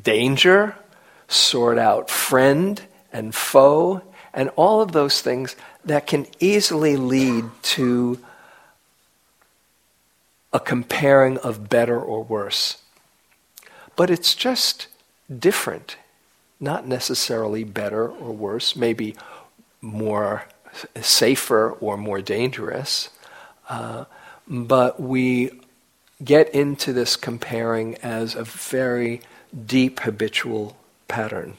[0.00, 0.76] danger,
[1.28, 2.80] sort out friend
[3.12, 4.02] and foe,
[4.32, 8.18] and all of those things that can easily lead to
[10.52, 12.78] a comparing of better or worse.
[13.96, 14.86] But it's just
[15.38, 15.96] different,
[16.60, 19.16] not necessarily better or worse, maybe
[19.80, 20.46] more
[21.00, 23.10] safer or more dangerous.
[23.68, 24.04] Uh,
[24.48, 25.60] but we
[26.24, 29.20] get into this comparing as a very
[29.66, 30.76] deep habitual
[31.08, 31.56] pattern.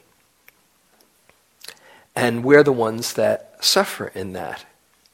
[2.16, 4.66] And we're the ones that suffer in that.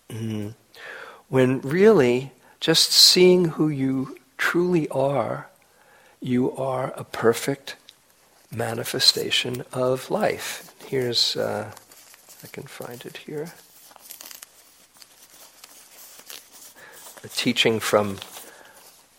[0.09, 0.53] Mm.
[1.29, 5.49] When really, just seeing who you truly are,
[6.21, 7.75] you are a perfect
[8.51, 10.73] manifestation of life.
[10.85, 11.71] Here's, uh,
[12.43, 13.53] I can find it here.
[17.23, 18.17] A teaching from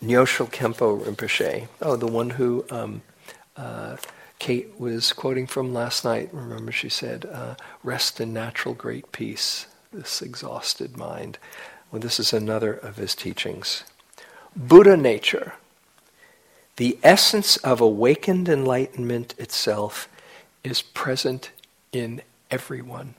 [0.03, 1.67] Nyoshul Khenpo Rinpoche.
[1.81, 3.01] Oh, the one who um,
[3.55, 3.97] uh,
[4.39, 6.29] Kate was quoting from last night.
[6.31, 11.37] Remember, she said, uh, Rest in natural great peace, this exhausted mind.
[11.91, 13.83] Well, this is another of his teachings.
[14.55, 15.53] Buddha nature,
[16.77, 20.07] the essence of awakened enlightenment itself,
[20.63, 21.51] is present
[21.91, 23.15] in everyone.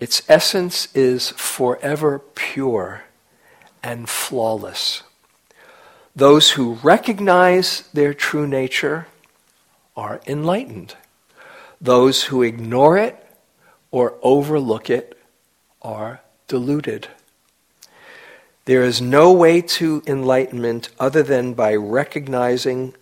[0.00, 3.04] Its essence is forever pure
[3.82, 5.02] and flawless.
[6.14, 9.08] Those who recognize their true nature
[9.94, 10.94] are enlightened.
[11.82, 13.22] Those who ignore it
[13.90, 15.18] or overlook it
[15.82, 17.08] are deluded.
[18.66, 22.94] There is no way to enlightenment other than by recognizing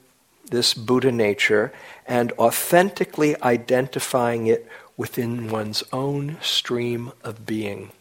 [0.50, 1.72] this Buddha nature
[2.06, 7.92] and authentically identifying it within one's own stream of being.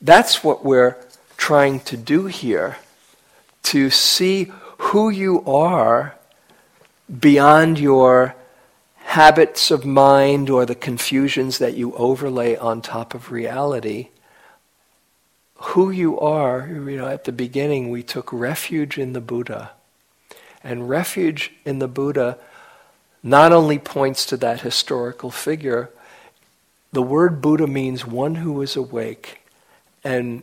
[0.00, 0.96] That's what we're
[1.36, 2.76] trying to do here
[3.64, 6.14] to see who you are
[7.20, 8.36] beyond your
[8.98, 14.10] habits of mind or the confusions that you overlay on top of reality.
[15.68, 19.72] Who you are, you know, at the beginning we took refuge in the Buddha.
[20.62, 22.38] And refuge in the Buddha
[23.22, 25.90] not only points to that historical figure,
[26.92, 29.40] the word Buddha means one who is awake.
[30.04, 30.42] And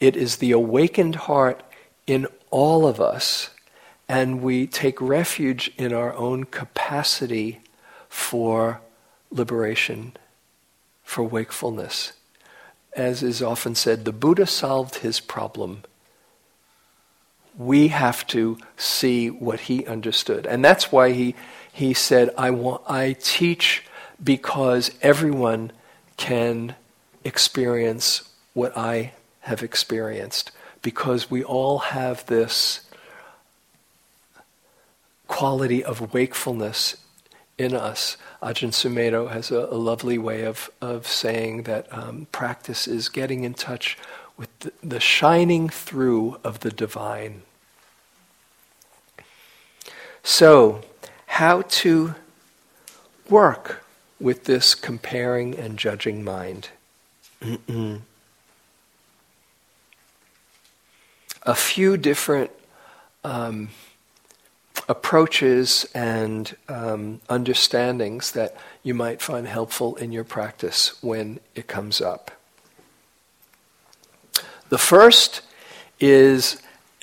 [0.00, 1.62] it is the awakened heart
[2.06, 3.50] in all of us,
[4.08, 7.60] and we take refuge in our own capacity
[8.08, 8.80] for
[9.30, 10.16] liberation,
[11.02, 12.12] for wakefulness.
[12.96, 15.82] As is often said, the Buddha solved his problem.
[17.56, 20.46] We have to see what he understood.
[20.46, 21.34] And that's why he,
[21.72, 23.84] he said, I, want, I teach
[24.22, 25.72] because everyone
[26.16, 26.76] can
[27.24, 30.52] experience what I have experienced
[30.82, 32.80] because we all have this
[35.26, 36.96] quality of wakefulness
[37.56, 38.16] in us.
[38.42, 43.44] Ajahn Sumedho has a, a lovely way of, of saying that um, practice is getting
[43.44, 43.96] in touch
[44.36, 47.42] with the, the shining through of the divine.
[50.22, 50.82] So,
[51.26, 52.14] how to
[53.28, 53.84] work
[54.18, 56.70] with this comparing and judging mind?
[61.46, 62.50] A few different
[63.22, 63.68] um,
[64.88, 72.00] approaches and um, understandings that you might find helpful in your practice when it comes
[72.00, 72.30] up.
[74.68, 75.42] The first
[76.00, 76.60] is,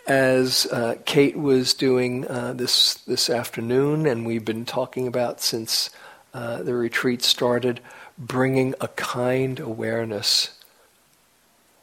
[0.08, 5.90] as uh, Kate was doing uh, this this afternoon, and we've been talking about since
[6.34, 7.80] uh, the retreat started,
[8.18, 10.60] bringing a kind awareness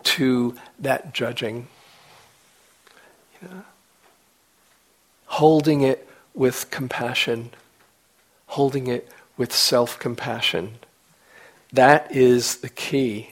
[0.05, 1.69] to that judging
[5.29, 7.51] Holding it with compassion,
[8.49, 10.77] holding it with self compassion.
[11.73, 13.31] That is the key.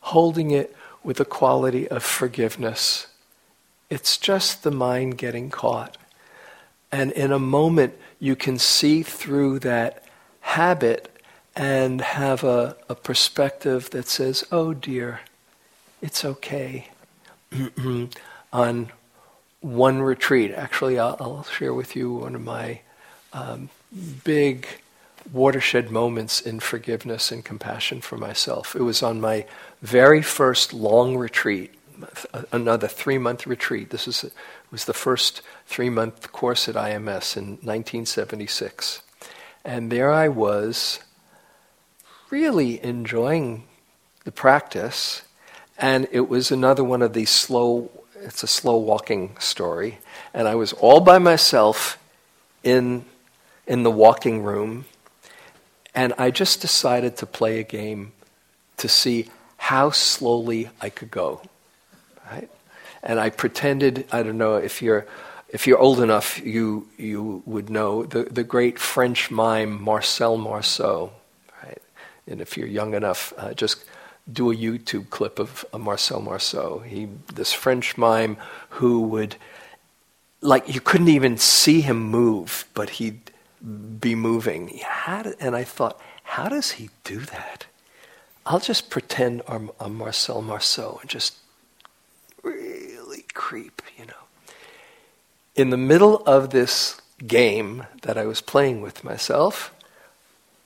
[0.00, 3.08] holding it with a quality of forgiveness.
[3.90, 5.96] It's just the mind getting caught.
[6.92, 10.04] And in a moment, you can see through that
[10.40, 11.10] habit
[11.56, 15.20] and have a, a perspective that says, oh dear,
[16.02, 16.88] it's okay.
[18.52, 18.92] On
[19.60, 22.80] one retreat, actually, I'll, I'll, share with you one of my
[23.32, 23.68] um,
[24.24, 24.66] big
[25.32, 28.74] watershed moments in forgiveness and compassion for myself.
[28.74, 29.46] It was on my
[29.82, 31.74] very first long retreat,
[32.52, 33.90] another three month retreat.
[33.90, 34.30] This was,
[34.70, 39.02] was the first three month course at IMS in 1976.
[39.64, 41.00] And there I was,
[42.30, 43.64] really enjoying
[44.24, 45.22] the practice.
[45.78, 47.90] And it was another one of these slow,
[48.22, 49.98] it's a slow walking story.
[50.34, 51.98] And I was all by myself
[52.62, 53.04] in,
[53.66, 54.84] in the walking room.
[55.94, 58.12] And I just decided to play a game
[58.76, 61.42] to see how slowly I could go.
[62.30, 62.48] Right?
[63.02, 65.06] And I pretended, I don't know if you're
[65.52, 71.10] if you're old enough, you, you would know the, the great French mime Marcel Marceau.
[71.62, 71.82] Right?
[72.28, 73.84] And if you're young enough, uh, just
[74.32, 76.80] do a YouTube clip of Marcel Marceau.
[76.80, 78.36] He, this French mime
[78.70, 79.36] who would,
[80.40, 83.30] like, you couldn't even see him move, but he'd
[84.00, 84.68] be moving.
[84.78, 87.66] Had, and I thought, how does he do that?
[88.46, 91.36] I'll just pretend I'm, I'm Marcel Marceau and just
[92.42, 94.14] really creep, you know
[95.60, 99.74] in the middle of this game that I was playing with myself,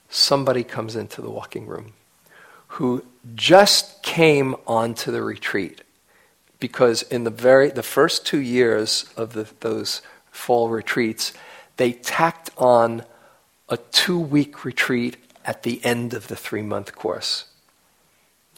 [0.08, 1.94] somebody comes into the walking room
[2.74, 3.04] who
[3.34, 5.82] just came onto the retreat
[6.58, 11.32] because in the very the first two years of the, those fall retreats
[11.76, 13.04] they tacked on
[13.68, 17.46] a two week retreat at the end of the three month course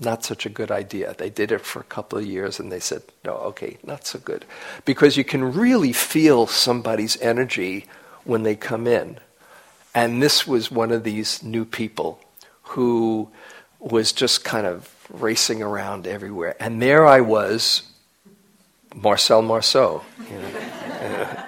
[0.00, 1.14] not such a good idea.
[1.16, 4.18] They did it for a couple of years and they said, no, okay, not so
[4.18, 4.44] good.
[4.84, 7.86] Because you can really feel somebody's energy
[8.24, 9.18] when they come in.
[9.94, 12.20] And this was one of these new people
[12.62, 13.30] who
[13.78, 16.56] was just kind of racing around everywhere.
[16.60, 17.82] And there I was,
[18.94, 20.02] Marcel Marceau.
[20.30, 20.48] You know?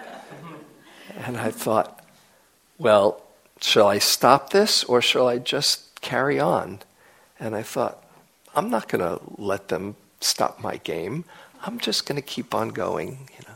[1.25, 2.05] and I thought,
[2.79, 3.23] well,
[3.61, 6.81] shall I stop this or shall I just carry on?
[7.41, 8.03] And I thought,
[8.55, 11.25] I'm not going to let them stop my game.
[11.65, 13.55] I'm just going to keep on going, you know,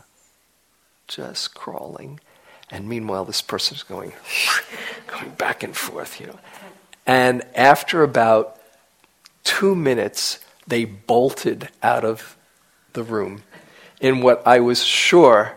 [1.07, 2.19] just crawling.
[2.69, 4.13] And meanwhile, this person's going,
[5.07, 6.39] going back and forth, you know.
[7.05, 8.57] And after about
[9.43, 12.37] two minutes, they bolted out of
[12.93, 13.43] the room
[13.99, 15.53] in what I was sure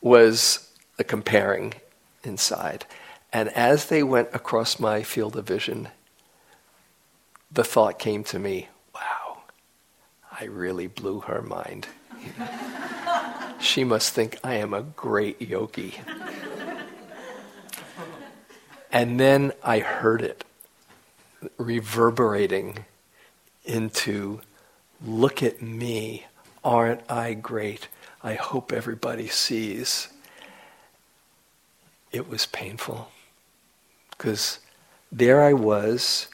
[0.00, 1.74] was a comparing
[2.24, 2.86] inside.
[3.32, 5.88] And as they went across my field of vision,
[7.50, 9.38] the thought came to me wow,
[10.40, 11.86] I really blew her mind.
[13.60, 16.00] she must think I am a great yogi.
[18.92, 20.44] and then I heard it
[21.56, 22.84] reverberating
[23.64, 24.40] into
[25.04, 26.26] look at me,
[26.64, 27.88] aren't I great?
[28.22, 30.08] I hope everybody sees.
[32.12, 33.10] It was painful
[34.10, 34.58] because
[35.10, 36.28] there I was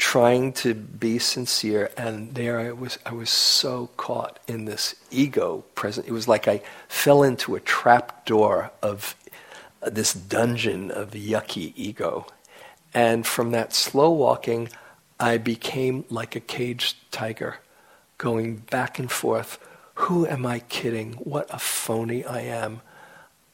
[0.00, 5.62] trying to be sincere and there I was I was so caught in this ego
[5.74, 9.14] present it was like I fell into a trap door of
[9.82, 12.26] uh, this dungeon of yucky ego
[12.94, 14.70] and from that slow walking
[15.20, 17.58] I became like a caged tiger
[18.18, 19.58] going back and forth
[19.94, 22.80] who am I kidding what a phony I am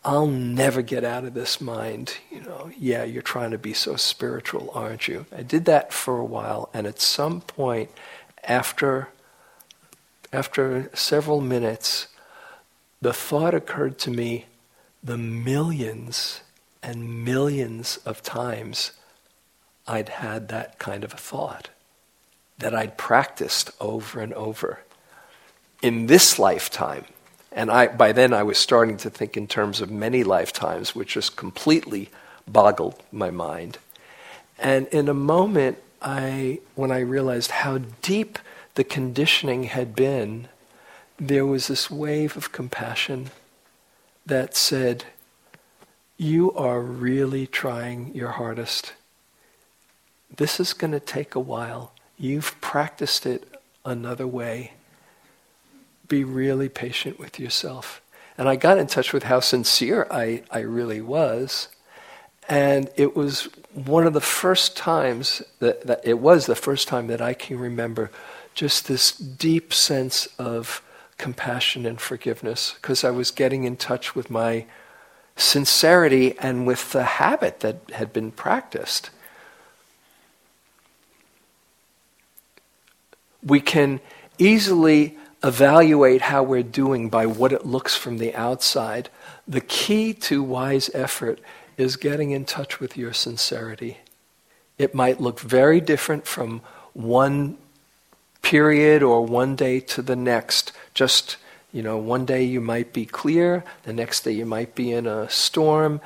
[0.06, 2.18] I'll never get out of this mind.
[2.30, 5.26] You know, yeah, you're trying to be so spiritual, aren't you?
[5.36, 7.90] I did that for a while, and at some point,
[8.44, 9.08] after
[10.32, 12.06] after several minutes,
[13.00, 14.46] the thought occurred to me
[15.02, 16.40] the millions
[16.84, 18.92] and millions of times
[19.86, 21.70] I'd had that kind of a thought
[22.58, 24.80] that I'd practiced over and over
[25.82, 27.04] in this lifetime
[27.56, 31.14] and I, by then, I was starting to think in terms of many lifetimes, which
[31.14, 32.10] just completely
[32.46, 33.78] boggled my mind.
[34.58, 38.38] And in a moment, I, when I realized how deep
[38.74, 40.48] the conditioning had been,
[41.18, 43.30] there was this wave of compassion
[44.26, 45.04] that said,
[46.18, 48.92] You are really trying your hardest.
[50.34, 51.92] This is going to take a while.
[52.18, 54.72] You've practiced it another way
[56.08, 58.00] be really patient with yourself.
[58.38, 61.68] And I got in touch with how sincere I, I really was.
[62.48, 67.08] And it was one of the first times that, that it was the first time
[67.08, 68.10] that I can remember
[68.54, 70.82] just this deep sense of
[71.18, 74.66] compassion and forgiveness because I was getting in touch with my
[75.34, 79.10] sincerity and with the habit that had been practiced.
[83.46, 84.00] We can
[84.38, 89.08] easily evaluate how we're doing by what it looks from the outside.
[89.46, 91.38] The key to wise effort
[91.76, 93.98] is getting in touch with your sincerity.
[94.78, 96.60] It might look very different from
[96.92, 97.56] one
[98.42, 100.72] period or one day to the next.
[100.92, 101.36] Just,
[101.72, 105.06] you know, one day you might be clear, the next day you might be in
[105.06, 106.00] a storm.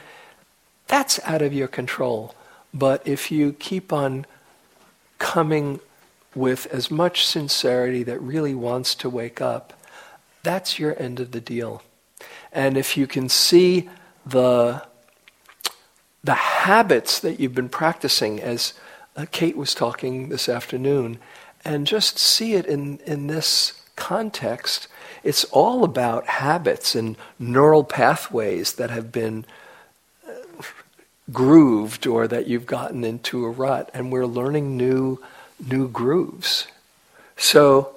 [0.89, 2.35] That's out of your control.
[2.75, 4.27] But if you keep on
[5.19, 5.81] coming
[6.35, 9.73] with as much sincerity that really wants to wake up,
[10.43, 11.83] that's your end of the deal.
[12.53, 13.89] And if you can see
[14.25, 14.87] the,
[16.23, 18.75] the habits that you've been practicing, as
[19.17, 21.19] uh, Kate was talking this afternoon,
[21.65, 24.89] and just see it in, in this context,
[25.23, 29.45] it's all about habits and neural pathways that have been
[30.27, 30.63] uh,
[31.31, 35.23] grooved or that you've gotten into a rut, and we're learning new
[35.69, 36.67] new grooves.
[37.37, 37.95] So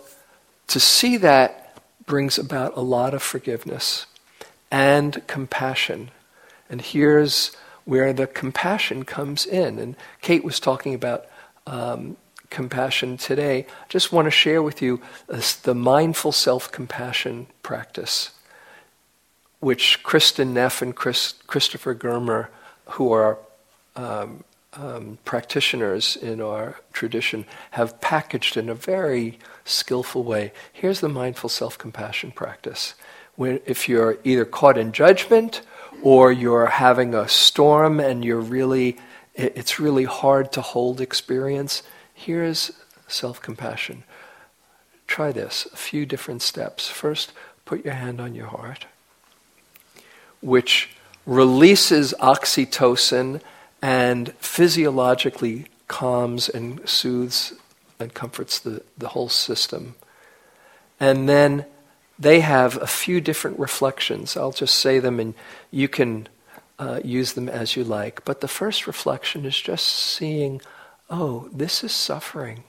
[0.68, 4.06] to see that brings about a lot of forgiveness
[4.72, 6.12] and compassion.
[6.70, 7.56] And here's
[7.86, 9.80] where the compassion comes in.
[9.80, 11.26] And Kate was talking about
[11.68, 12.18] um,
[12.50, 13.60] compassion today.
[13.60, 18.32] I just want to share with you this, the mindful self compassion practice,
[19.60, 22.48] which Kristin Neff and Chris, Christopher Germer,
[22.92, 23.38] who are
[23.96, 24.44] um,
[24.76, 30.52] um, practitioners in our tradition have packaged in a very skillful way.
[30.72, 32.96] Here's the mindful self compassion practice.
[33.36, 35.62] When, if you're either caught in judgment
[36.02, 38.98] or you're having a storm and you're really,
[39.36, 42.72] it's really hard to hold experience, here's
[43.08, 44.04] self compassion.
[45.08, 46.90] Try this a few different steps.
[46.90, 47.34] First,
[47.66, 48.86] put your hand on your heart,
[50.42, 50.90] which
[51.26, 53.42] releases oxytocin
[53.84, 57.52] and physiologically calms and soothes
[58.00, 59.96] and comforts the, the whole system.
[61.02, 61.66] And then
[62.18, 64.38] they have a few different reflections.
[64.38, 65.34] I'll just say them and
[65.70, 66.30] you can
[66.80, 68.24] uh, use them as you like.
[68.24, 70.62] But the first reflection is just seeing,
[71.10, 72.64] oh, this is suffering.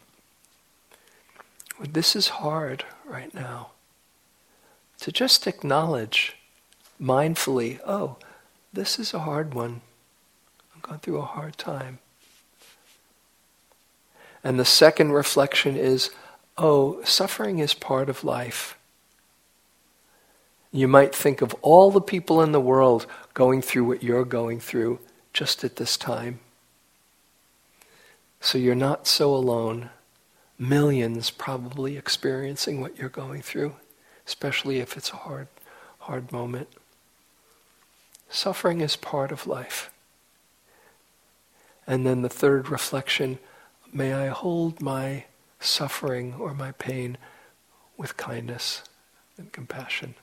[1.80, 3.70] This is hard right now.
[4.98, 6.36] To just acknowledge
[7.00, 8.16] mindfully, oh,
[8.72, 9.80] this is a hard one
[10.85, 11.99] gone through a hard time.
[14.45, 16.11] And the second reflection is
[16.57, 18.78] oh, suffering is part of life.
[20.70, 24.61] You might think of all the people in the world going through what you're going
[24.61, 25.01] through
[25.32, 26.41] just at this time.
[28.41, 29.91] So you're not so alone.
[30.59, 33.76] Millions probably experiencing what you're going through,
[34.26, 35.49] especially if it's a hard,
[36.01, 36.68] hard moment.
[38.28, 39.91] Suffering is part of life.
[41.87, 43.39] And then the third reflection
[43.93, 45.24] may I hold my
[45.61, 47.16] suffering or my pain
[47.97, 48.82] with kindness
[49.37, 50.14] and compassion.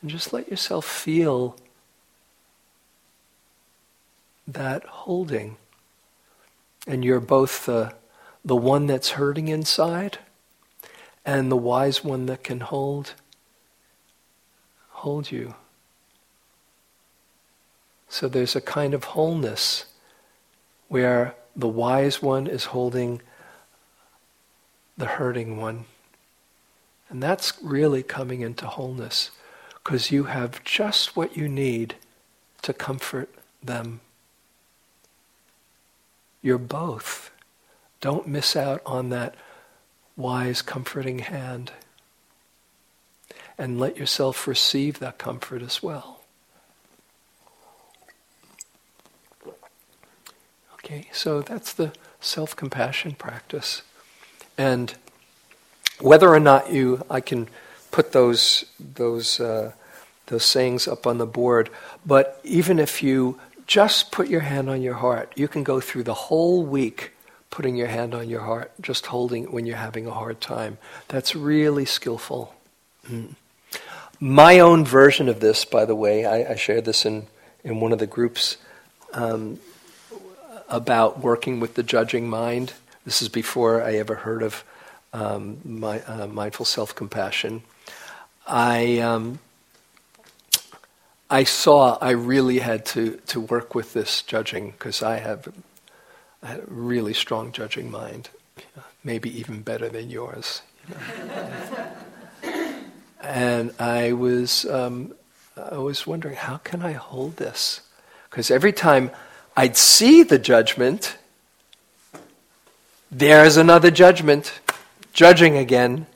[0.00, 1.56] And just let yourself feel
[4.46, 5.56] that holding.
[6.86, 7.94] And you're both the,
[8.44, 10.18] the one that's hurting inside
[11.24, 13.14] and the wise one that can hold
[14.90, 15.54] hold you.
[18.08, 19.86] So there's a kind of wholeness
[20.90, 23.22] where the wise one is holding
[24.98, 25.84] the hurting one.
[27.08, 29.30] And that's really coming into wholeness
[29.74, 31.94] because you have just what you need
[32.62, 33.32] to comfort
[33.62, 34.00] them.
[36.42, 37.30] You're both.
[38.00, 39.36] Don't miss out on that
[40.16, 41.70] wise, comforting hand.
[43.56, 46.19] And let yourself receive that comfort as well.
[50.90, 53.82] Okay, so that's the self compassion practice.
[54.58, 54.92] And
[56.00, 57.46] whether or not you, I can
[57.92, 59.70] put those, those, uh,
[60.26, 61.70] those sayings up on the board,
[62.04, 63.38] but even if you
[63.68, 67.12] just put your hand on your heart, you can go through the whole week
[67.50, 70.76] putting your hand on your heart, just holding it when you're having a hard time.
[71.06, 72.52] That's really skillful.
[73.08, 73.36] Mm.
[74.18, 77.28] My own version of this, by the way, I, I shared this in,
[77.62, 78.56] in one of the groups.
[79.12, 79.60] Um,
[80.70, 82.72] about working with the judging mind.
[83.04, 84.64] This is before I ever heard of
[85.12, 87.62] um, my, uh, mindful self compassion.
[88.46, 89.40] I, um,
[91.28, 95.52] I saw I really had to, to work with this judging because I have
[96.42, 98.30] a really strong judging mind.
[99.04, 100.62] maybe even better than yours.
[103.20, 105.14] And I was, um,
[105.56, 107.82] I was wondering, how can I hold this?
[108.30, 109.10] Because every time
[109.56, 111.16] I'd see the judgment,
[113.10, 114.60] there's another judgment,
[115.12, 116.06] judging again,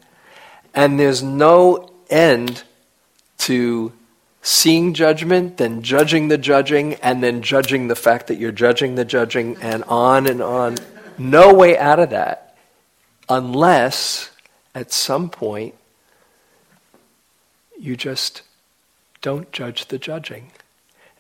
[0.74, 2.62] and there's no end
[3.39, 3.93] to
[4.43, 9.05] seeing judgment, then judging the judging, and then judging the fact that you're judging the
[9.05, 10.76] judging, and on and on.
[11.18, 12.45] No way out of that
[13.28, 14.30] unless
[14.74, 15.74] at some point
[17.78, 18.43] you just
[19.22, 20.51] don't judge the judging.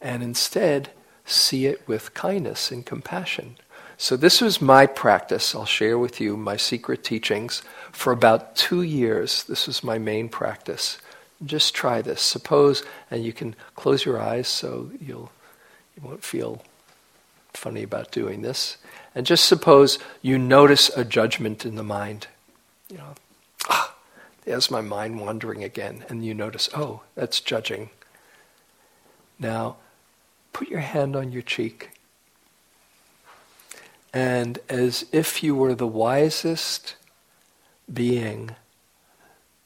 [0.00, 0.90] And instead
[1.24, 3.56] see it with kindness and compassion.
[3.96, 5.54] So, this was my practice.
[5.54, 7.62] I'll share with you my secret teachings.
[7.92, 10.98] For about two years, this was my main practice.
[11.44, 12.20] Just try this.
[12.20, 15.30] Suppose, and you can close your eyes so you'll,
[15.96, 16.62] you won't feel
[17.52, 18.76] funny about doing this.
[19.14, 22.26] And just suppose you notice a judgment in the mind.
[22.90, 23.14] You know,
[23.68, 23.94] ah,
[24.44, 26.04] there's my mind wandering again.
[26.08, 27.90] And you notice, oh, that's judging.
[29.38, 29.76] Now,
[30.54, 31.90] put your hand on your cheek.
[34.14, 36.94] And as if you were the wisest
[37.92, 38.52] being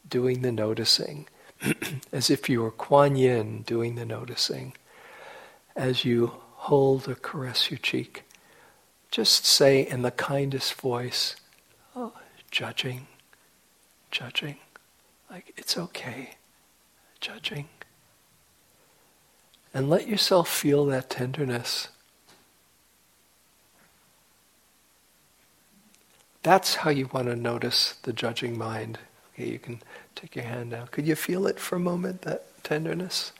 [0.09, 1.28] doing the noticing,
[2.12, 4.72] as if you were Kuan Yin doing the noticing,
[5.76, 8.24] as you hold or caress your cheek,
[9.11, 11.36] just say in the kindest voice,
[11.95, 12.14] oh,
[12.51, 13.07] judging,
[14.11, 14.57] judging,
[15.30, 16.30] like it's okay,
[17.20, 17.68] judging.
[19.79, 21.87] And let yourself feel that tenderness.
[26.43, 28.99] That's how you want to notice the judging mind.
[29.33, 29.81] Okay, you can
[30.16, 30.89] take your hand down.
[30.89, 33.31] Could you feel it for a moment, that tenderness?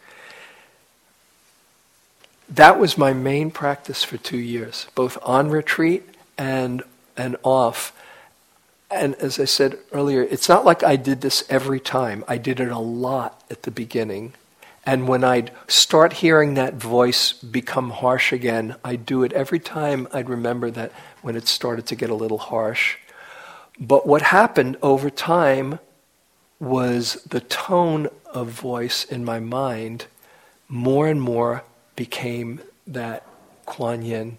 [2.49, 6.05] That was my main practice for two years, both on retreat
[6.39, 6.84] and,
[7.16, 7.93] and off.
[8.93, 12.24] And as I said earlier, it's not like I did this every time.
[12.28, 14.34] I did it a lot at the beginning.
[14.89, 20.09] And when I'd start hearing that voice become harsh again, I'd do it every time
[20.14, 22.97] I'd remember that when it started to get a little harsh.
[23.78, 25.78] But what happened over time
[26.59, 30.07] was the tone of voice in my mind
[30.70, 31.64] more and more
[31.95, 33.26] became that
[33.66, 34.39] Kuan Yin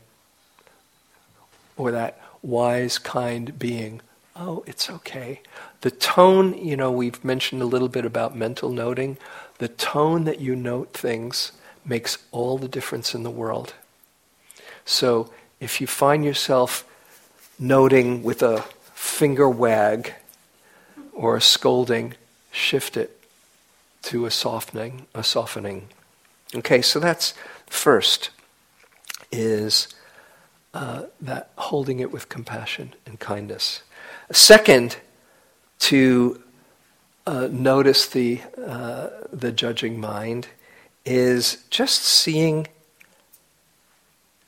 [1.77, 4.01] or that wise, kind being.
[4.35, 5.41] Oh, it's okay.
[5.81, 9.19] The tone, you know, we've mentioned a little bit about mental noting.
[9.59, 11.51] The tone that you note things
[11.85, 13.73] makes all the difference in the world.
[14.85, 16.85] So if you find yourself
[17.59, 20.13] noting with a finger wag
[21.13, 22.15] or a scolding,
[22.51, 23.21] shift it
[24.03, 25.89] to a softening, a softening.
[26.55, 27.33] Okay, so that's
[27.67, 28.29] first
[29.31, 29.89] is
[30.73, 33.83] uh, that holding it with compassion and kindness.
[34.31, 34.97] Second,
[35.79, 36.41] to
[37.29, 40.47] uh, notice the, uh, the judging mind
[41.05, 42.67] is just seeing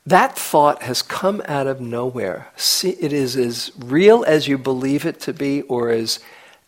[0.04, 2.48] that thought has come out of nowhere.
[2.56, 6.18] See, it is as real as you believe it to be, or as,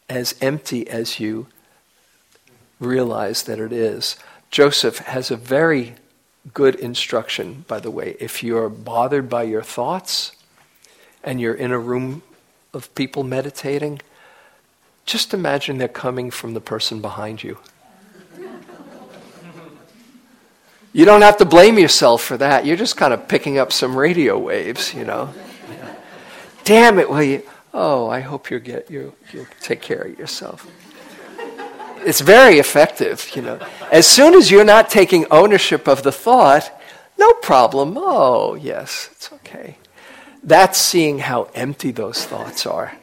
[0.08, 1.48] as empty as you
[2.78, 4.16] realize that it is.
[4.52, 5.94] Joseph has a very
[6.52, 8.16] good instruction, by the way.
[8.20, 10.30] If you're bothered by your thoughts
[11.24, 12.22] and you're in a room
[12.72, 14.00] of people meditating,
[15.04, 17.58] just imagine they're coming from the person behind you.
[20.92, 22.64] You don't have to blame yourself for that.
[22.64, 25.34] You're just kind of picking up some radio waves, you know.
[26.62, 27.42] Damn it, will you?
[27.74, 30.66] Oh, I hope you get you you take care of yourself.
[32.06, 33.58] It's very effective, you know.
[33.90, 36.70] As soon as you're not taking ownership of the thought,
[37.18, 37.94] no problem.
[37.96, 39.78] Oh, yes, it's okay.
[40.44, 42.96] That's seeing how empty those thoughts are.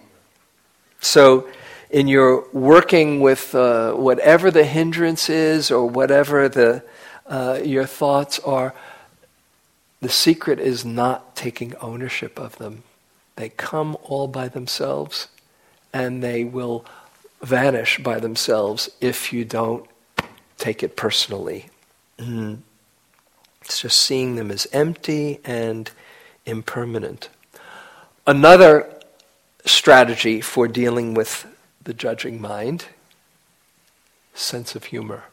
[1.02, 1.50] So
[1.92, 6.84] in your working with uh, whatever the hindrance is or whatever the,
[7.28, 8.74] uh, your thoughts are,
[10.00, 12.84] the secret is not taking ownership of them.
[13.36, 15.28] They come all by themselves
[15.94, 16.86] and they will
[17.42, 19.86] vanish by themselves if you don't
[20.58, 21.68] take it personally.
[22.18, 22.60] Mm.
[23.64, 25.92] It's just seeing them as empty and
[26.46, 27.30] impermanent.
[28.26, 28.88] Another
[29.66, 31.46] strategy for dealing with
[31.84, 32.86] the judging mind,
[34.34, 35.26] sense of humor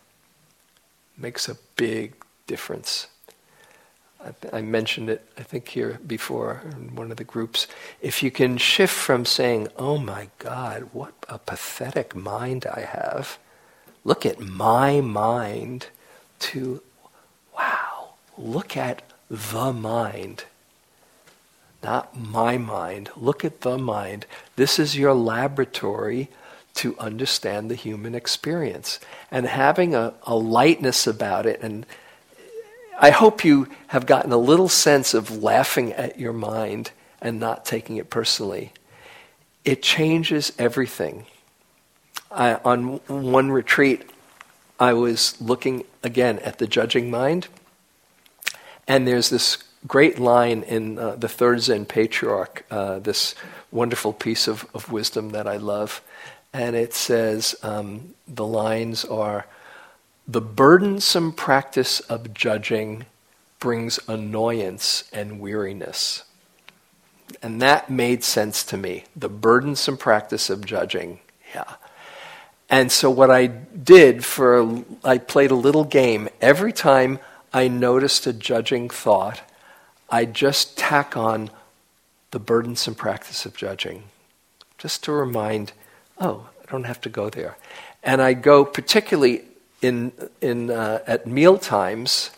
[1.16, 2.14] makes a big
[2.46, 3.09] difference.
[4.24, 7.68] I, I, mentioned it, I think, here before in one of the groups.
[8.01, 13.38] If you can shift from saying, oh my God, what a pathetic mind I have,
[14.05, 15.86] look at my mind,
[16.40, 16.82] to,
[17.57, 20.44] wow, look at the mind.
[21.82, 23.11] not my mind.
[23.16, 24.26] Look at the mind.
[24.57, 26.28] This is your laboratory
[26.79, 29.01] to understand the human experience.
[29.31, 31.87] And having a, a lightness about it, and
[33.01, 37.64] I hope you have gotten a little sense of laughing at your mind and not
[37.64, 38.72] taking it personally.
[39.64, 41.26] It changes everything.
[42.31, 44.09] I, on one retreat,
[44.81, 47.49] I was looking again at the judging mind,
[48.87, 53.35] and there's this great line in uh, the third Zen patriarch, uh, this
[53.70, 56.03] wonderful piece of, of wisdom that I love.
[56.53, 59.46] And it says, um, the lines are,
[60.26, 63.07] the burdensome practice of judging
[63.61, 66.24] brings annoyance and weariness.
[67.42, 69.05] And that made sense to me.
[69.14, 71.20] The burdensome practice of judging.
[71.55, 71.74] Yeah.
[72.70, 76.28] And so what I did for, I played a little game.
[76.40, 77.18] Every time
[77.53, 79.40] I noticed a judging thought,
[80.11, 81.51] I just tack on
[82.30, 84.05] the burdensome practice of judging,
[84.76, 85.72] just to remind,
[86.21, 87.57] oh, I don't have to go there.
[88.03, 89.43] And I go particularly
[89.83, 92.31] in, in, uh, at meal times.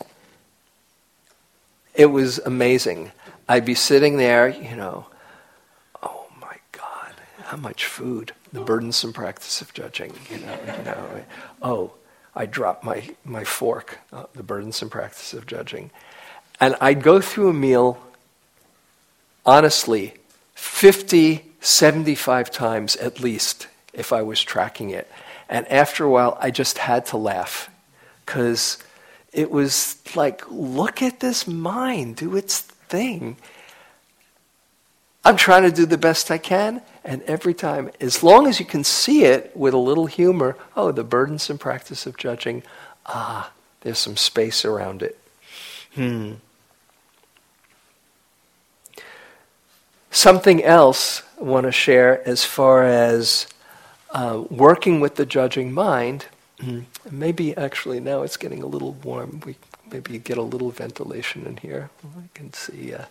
[1.93, 3.11] It was amazing.
[3.47, 5.07] I'd be sitting there, you know,
[6.01, 7.13] oh my God,
[7.43, 8.33] how much food?
[8.53, 11.23] The burdensome practice of judging, you know, you know.
[11.61, 11.93] Oh,
[12.35, 15.91] I dropped my, my fork, uh, the burdensome practice of judging.
[16.59, 17.97] And I'd go through a meal,
[19.45, 20.13] honestly,
[20.53, 25.09] 50, 75 times at least, if I was tracking it.
[25.49, 27.69] And after a while, I just had to laugh
[28.25, 28.77] because
[29.33, 33.37] it was like, look at this mind do its thing.
[35.23, 38.65] I'm trying to do the best I can, and every time, as long as you
[38.65, 42.63] can see it with a little humor, oh, the burdensome practice of judging,
[43.05, 45.19] ah, there's some space around it.
[45.93, 46.33] Hmm.
[50.09, 53.47] Something else I want to share as far as
[54.11, 56.25] uh, working with the judging mind.
[57.11, 59.41] Maybe actually now it's getting a little warm.
[59.45, 59.55] We
[59.91, 61.89] maybe get a little ventilation in here.
[62.03, 62.93] I can see.
[62.93, 63.05] Uh,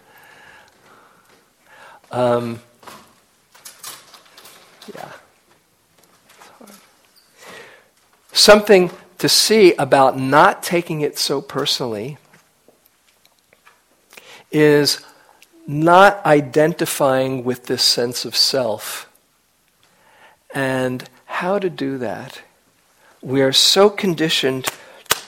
[2.10, 2.60] um,
[4.94, 5.12] yeah.
[8.32, 12.16] Something to see about not taking it so personally
[14.50, 15.04] is
[15.66, 19.09] not identifying with this sense of self.
[20.54, 22.42] And how to do that.
[23.22, 24.66] We are so conditioned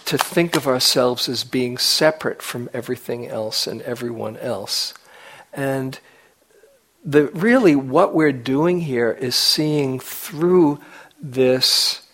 [0.05, 4.95] to think of ourselves as being separate from everything else and everyone else.
[5.53, 5.99] And
[7.05, 10.81] the, really, what we're doing here is seeing through
[11.21, 12.07] this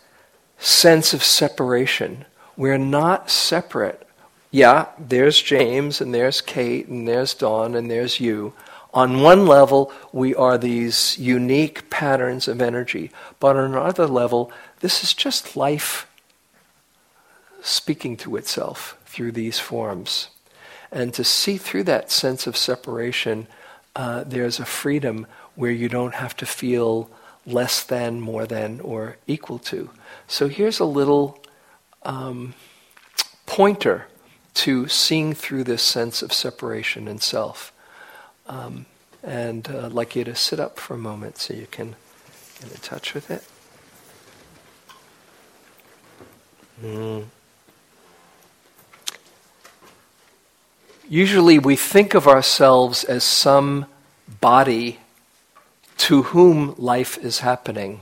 [0.59, 2.25] sense of separation.
[2.57, 4.09] We're not separate
[4.51, 8.55] yeah, there's James and there's Kate and there's Dawn and there's you.
[8.95, 15.03] On one level, we are these unique patterns of energy, but on another level, this
[15.03, 16.07] is just life
[17.61, 20.29] speaking to itself through these forms.
[20.91, 23.47] And to see through that sense of separation,
[23.95, 27.11] uh, there's a freedom where you don't have to feel
[27.45, 29.91] less than, more than, or equal to.
[30.27, 31.43] So here's a little
[32.05, 32.55] um,
[33.45, 34.07] pointer
[34.55, 37.73] to seeing through this sense of separation and self.
[38.49, 38.87] Um,
[39.23, 41.97] and uh, I'd like you to sit up for a moment so you can
[42.61, 43.45] get in touch with it.
[46.83, 47.25] Mm.
[51.09, 53.87] Usually we think of ourselves as some
[54.41, 54.99] body
[55.99, 58.01] to whom life is happening.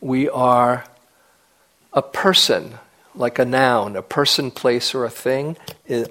[0.00, 0.84] We are
[1.92, 2.74] a person
[3.14, 5.56] like a noun, a person, place, or a thing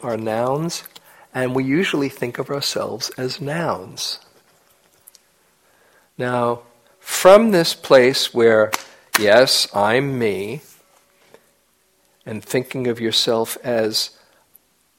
[0.01, 0.84] are nouns,
[1.34, 4.19] and we usually think of ourselves as nouns.
[6.17, 6.61] Now,
[6.99, 8.71] from this place where,
[9.19, 10.61] yes, I'm me,
[12.25, 14.11] and thinking of yourself as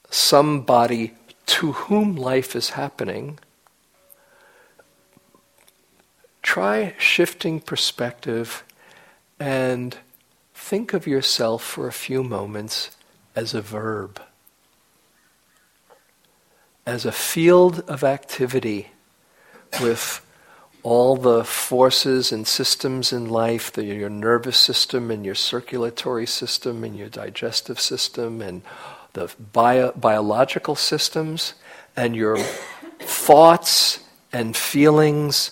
[0.09, 1.13] somebody
[1.45, 3.39] to whom life is happening,
[6.41, 8.63] try shifting perspective
[9.39, 9.97] and
[10.53, 12.91] think of yourself for a few moments
[13.35, 14.21] as a verb,
[16.85, 18.89] as a field of activity
[19.81, 20.25] with
[20.83, 26.83] all the forces and systems in life, the, your nervous system and your circulatory system
[26.83, 28.61] and your digestive system and
[29.13, 31.53] the bio, biological systems
[31.95, 32.37] and your
[32.99, 34.01] thoughts
[34.33, 35.51] and feelings,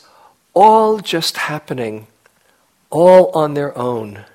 [0.53, 2.07] all just happening,
[2.89, 4.25] all on their own.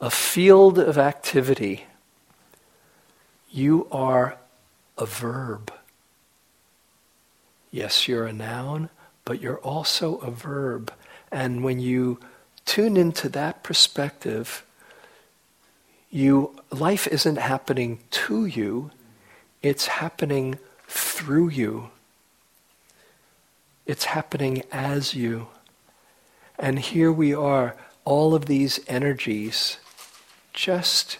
[0.00, 1.86] A field of activity,
[3.50, 4.36] you are
[4.98, 5.72] a verb.
[7.70, 8.90] Yes, you're a noun,
[9.24, 10.92] but you're also a verb.
[11.30, 12.18] And when you
[12.64, 14.64] tune into that perspective,
[16.10, 18.90] you life isn't happening to you,
[19.62, 21.90] it's happening through you.
[23.86, 25.48] It's happening as you.
[26.58, 29.78] And here we are, all of these energies
[30.52, 31.18] just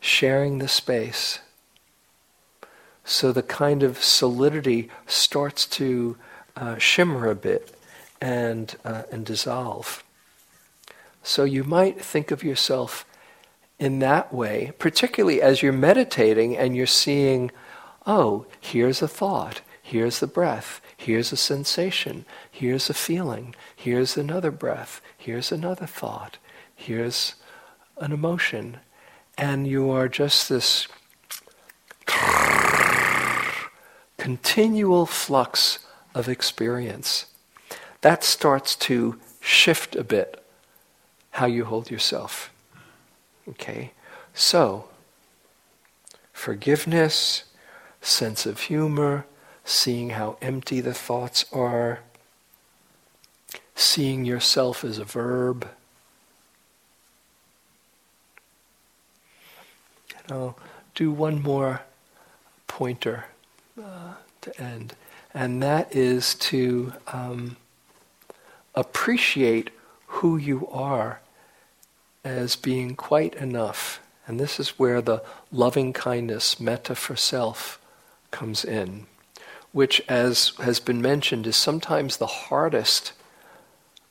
[0.00, 1.40] sharing the space.
[3.10, 6.16] So the kind of solidity starts to
[6.56, 7.74] uh, shimmer a bit
[8.20, 10.04] and, uh, and dissolve.
[11.20, 13.04] So you might think of yourself
[13.80, 17.50] in that way, particularly as you're meditating and you're seeing,
[18.06, 24.52] oh, here's a thought, here's the breath, here's a sensation, here's a feeling, here's another
[24.52, 26.38] breath, here's another thought,
[26.76, 27.34] here's
[27.96, 28.76] an emotion.
[29.36, 30.86] And you are just this
[34.20, 35.78] continual flux
[36.14, 37.24] of experience.
[38.02, 40.44] That starts to shift a bit
[41.30, 42.52] how you hold yourself.
[43.48, 43.92] Okay?
[44.34, 44.90] So,
[46.34, 47.44] forgiveness,
[48.02, 49.24] sense of humor,
[49.64, 52.00] seeing how empty the thoughts are,
[53.74, 55.66] seeing yourself as a verb.
[60.18, 60.58] And I'll
[60.94, 61.80] do one more
[62.66, 63.24] pointer
[64.42, 64.94] to end,
[65.34, 67.56] and that is to um,
[68.74, 69.70] appreciate
[70.06, 71.20] who you are
[72.24, 74.00] as being quite enough.
[74.26, 77.80] And this is where the loving kindness, metta for self,
[78.30, 79.06] comes in,
[79.72, 83.12] which, as has been mentioned, is sometimes the hardest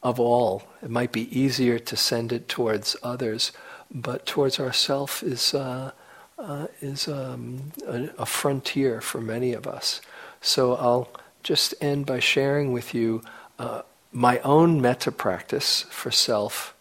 [0.02, 0.64] of all.
[0.82, 3.52] It might be easier to send it towards others,
[3.92, 5.92] but towards ourself is, uh,
[6.40, 10.02] uh, is um, a, a frontier for many of us.
[10.42, 11.10] So I'll
[11.44, 13.22] just end by sharing with you
[13.58, 13.82] uh,
[14.12, 16.74] my own metta practice for self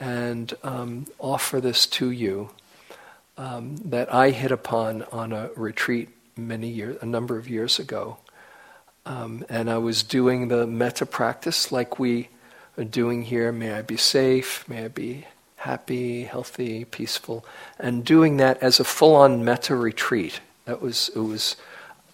[0.00, 2.50] and um, offer this to you
[3.36, 8.18] um, that I hit upon on a retreat many years, a number of years ago.
[9.06, 12.28] Um, and I was doing the metta practice like we
[12.78, 13.52] are doing here.
[13.52, 15.26] May I be safe, may I be
[15.64, 17.44] happy, healthy, peaceful,
[17.78, 20.40] and doing that as a full-on metta retreat.
[20.66, 21.56] That was it was.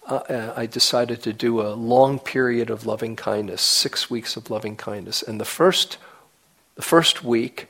[0.07, 4.49] Uh, uh, I decided to do a long period of loving kindness, six weeks of
[4.49, 5.97] loving kindness, and the first,
[6.75, 7.67] the first week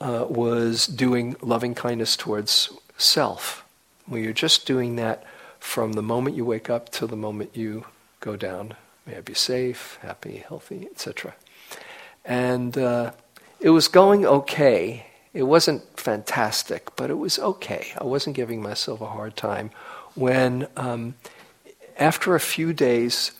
[0.00, 3.64] uh, was doing loving kindness towards self,
[4.06, 5.24] where you're just doing that
[5.58, 7.84] from the moment you wake up till the moment you
[8.20, 8.74] go down.
[9.04, 11.34] May I be safe, happy, healthy, etc.
[12.24, 13.12] And uh,
[13.60, 15.06] it was going okay.
[15.32, 17.92] It wasn't fantastic, but it was okay.
[17.98, 19.70] I wasn't giving myself a hard time.
[20.14, 21.14] When, um,
[21.98, 23.32] after a few days,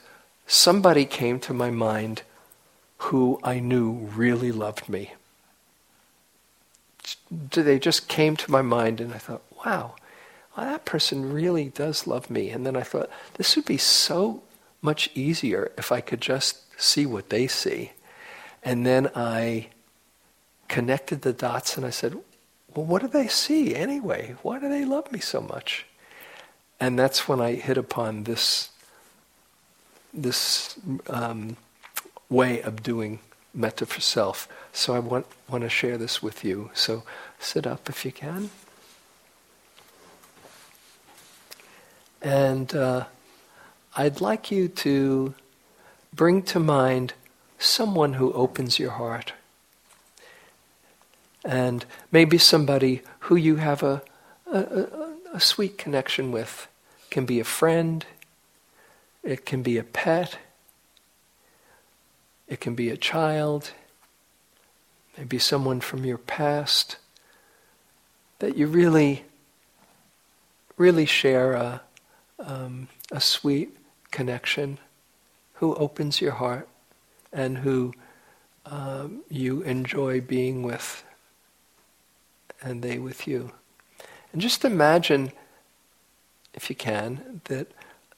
[0.46, 2.22] somebody came to my mind
[2.98, 5.12] who I knew really loved me
[7.30, 9.94] they just came to my mind, and I thought, wow,
[10.56, 12.50] well, that person really does love me.
[12.50, 14.42] And then I thought, this would be so
[14.82, 17.92] much easier if I could just see what they see.
[18.62, 19.68] And then I
[20.68, 22.14] connected the dots and I said,
[22.74, 24.36] well, what do they see anyway?
[24.42, 25.86] Why do they love me so much?
[26.78, 28.70] And that's when I hit upon this,
[30.14, 31.56] this um,
[32.28, 33.18] way of doing
[33.54, 34.48] metta for self.
[34.72, 36.70] So I want, want to share this with you.
[36.74, 37.02] So
[37.38, 38.50] sit up if you can.
[42.20, 43.04] And uh,
[43.96, 45.34] I'd like you to
[46.12, 47.14] bring to mind
[47.58, 49.32] someone who opens your heart.
[51.49, 54.03] And maybe somebody who you have a,
[54.53, 54.86] a,
[55.32, 56.68] a, sweet connection with.
[57.05, 58.05] It can be a friend,
[59.22, 60.36] it can be a pet,
[62.49, 63.70] it can be a child,
[65.16, 66.99] maybe someone from your past
[68.40, 69.24] that you really,
[70.76, 71.80] really share a,
[72.38, 73.74] um, a sweet
[74.11, 74.78] connection,
[75.55, 76.68] who opens your heart
[77.32, 77.94] and who
[78.66, 81.05] um, you enjoy being with,
[82.61, 83.52] and they with you.
[84.32, 85.32] And just imagine,
[86.54, 87.68] if you can, that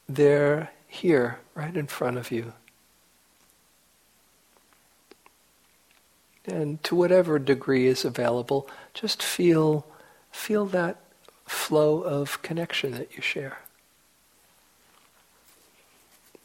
[0.08, 2.52] they're here, right in front of you.
[6.46, 9.86] And to whatever degree is available, just feel,
[10.32, 10.96] feel that
[11.46, 13.58] flow of connection that you share,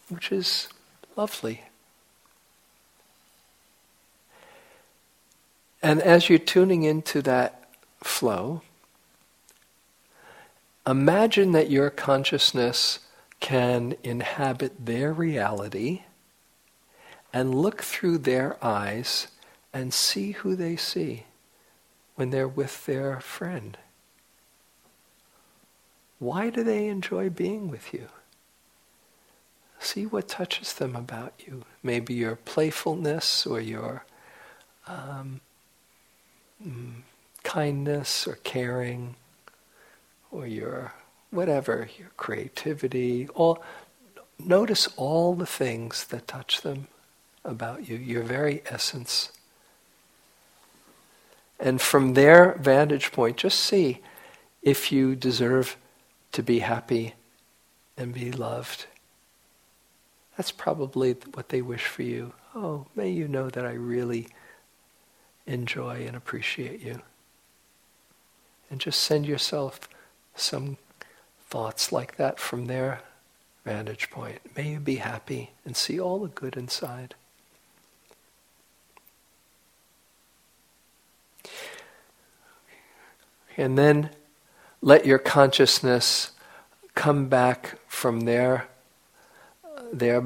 [0.09, 0.67] which is
[1.15, 1.63] lovely.
[5.81, 7.64] And as you're tuning into that
[8.03, 8.61] flow,
[10.85, 12.99] imagine that your consciousness
[13.39, 16.03] can inhabit their reality
[17.33, 19.27] and look through their eyes
[19.73, 21.25] and see who they see
[22.15, 23.77] when they're with their friend.
[26.19, 28.07] Why do they enjoy being with you?
[29.79, 31.63] See what touches them about you.
[31.83, 34.05] Maybe your playfulness or your
[34.87, 35.41] um,
[36.65, 37.01] mm,
[37.45, 39.15] kindness or caring
[40.31, 40.93] or your
[41.31, 43.29] whatever, your creativity.
[43.29, 43.63] All,
[44.37, 46.87] notice all the things that touch them
[47.45, 49.31] about you, your very essence.
[51.59, 54.01] And from their vantage point, just see
[54.61, 55.77] if you deserve
[56.33, 57.13] to be happy
[57.95, 58.87] and be loved.
[60.35, 62.33] That's probably what they wish for you.
[62.53, 64.27] Oh, may you know that I really
[65.45, 67.01] enjoy and appreciate you.
[68.69, 69.87] And just send yourself
[70.35, 70.77] some
[71.47, 73.01] thoughts like that from their
[73.63, 74.39] vantage point.
[74.55, 77.15] May you be happy and see all the good inside.
[83.57, 84.09] And then
[84.81, 86.31] let your consciousness
[86.93, 88.67] come back from their,
[89.91, 90.23] their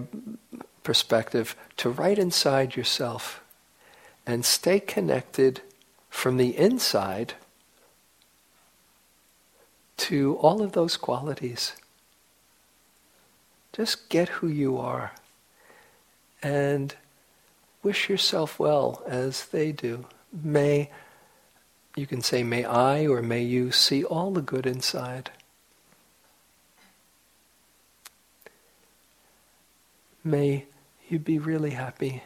[0.83, 3.41] perspective to right inside yourself
[4.25, 5.61] and stay connected
[6.09, 7.35] from the inside
[9.99, 11.73] to all of those qualities.
[13.73, 15.11] Just get who you are
[16.41, 16.95] and
[17.83, 20.05] wish yourself well as they do.
[20.31, 20.89] May
[21.95, 25.31] you can say, May I or may you see all the good inside.
[30.23, 30.65] May
[31.09, 32.23] you be really happy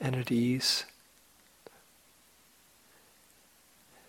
[0.00, 0.84] and at ease.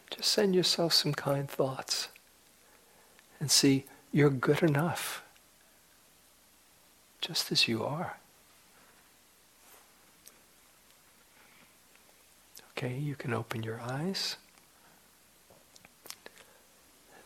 [0.10, 2.10] Just send yourself some kind thoughts
[3.40, 5.24] and see you're good enough
[7.22, 8.18] just as you are.
[12.72, 14.38] Okay, you can open your eyes.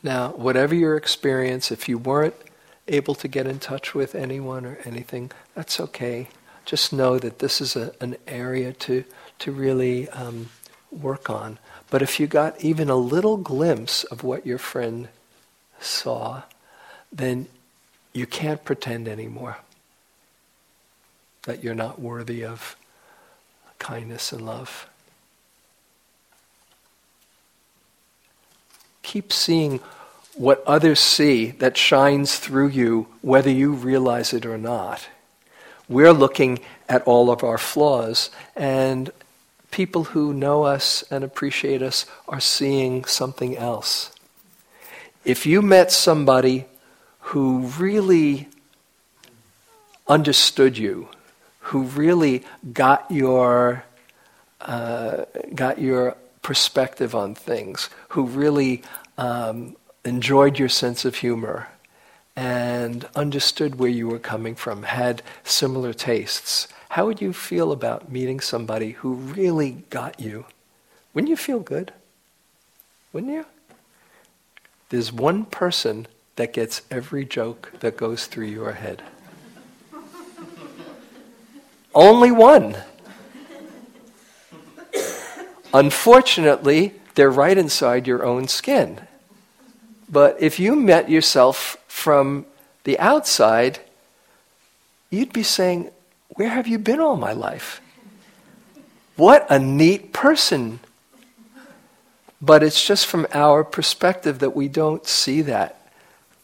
[0.01, 2.35] Now, whatever your experience, if you weren't
[2.87, 6.29] able to get in touch with anyone or anything, that's okay.
[6.65, 9.03] Just know that this is a, an area to,
[9.39, 10.49] to really um,
[10.89, 11.59] work on.
[11.89, 15.09] But if you got even a little glimpse of what your friend
[15.81, 16.43] saw,
[17.11, 17.47] then
[18.13, 19.57] you can't pretend anymore
[21.43, 22.75] that you're not worthy of
[23.79, 24.87] kindness and love.
[29.01, 29.79] Keep seeing
[30.35, 35.09] what others see that shines through you, whether you realize it or not.
[35.89, 39.09] We're looking at all of our flaws, and
[39.71, 44.11] people who know us and appreciate us are seeing something else.
[45.23, 46.65] If you met somebody
[47.19, 48.47] who really
[50.07, 51.09] understood you,
[51.59, 52.43] who really
[52.73, 53.85] got your
[54.61, 58.83] uh, got your perspective on things, who really
[59.17, 61.67] um, enjoyed your sense of humor
[62.35, 68.11] and understood where you were coming from, had similar tastes, how would you feel about
[68.11, 70.45] meeting somebody who really got you?
[71.13, 71.93] Wouldn't you feel good?
[73.13, 73.45] Wouldn't you?
[74.91, 79.01] There's one person that gets every joke that goes through your head.
[81.95, 82.75] Only one.
[85.73, 88.99] Unfortunately, they're right inside your own skin.
[90.09, 92.45] But if you met yourself from
[92.83, 93.79] the outside,
[95.09, 95.89] you'd be saying,
[96.35, 97.79] Where have you been all my life?
[99.15, 100.81] What a neat person.
[102.41, 105.77] But it's just from our perspective that we don't see that.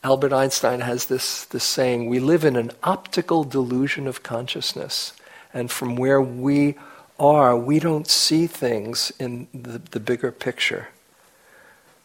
[0.03, 5.13] Albert Einstein has this, this saying we live in an optical delusion of consciousness.
[5.53, 6.75] And from where we
[7.19, 10.89] are, we don't see things in the, the bigger picture.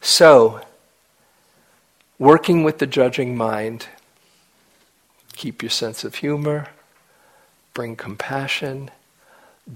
[0.01, 0.61] So,
[2.17, 3.87] working with the judging mind,
[5.35, 6.69] keep your sense of humor,
[7.73, 8.89] bring compassion,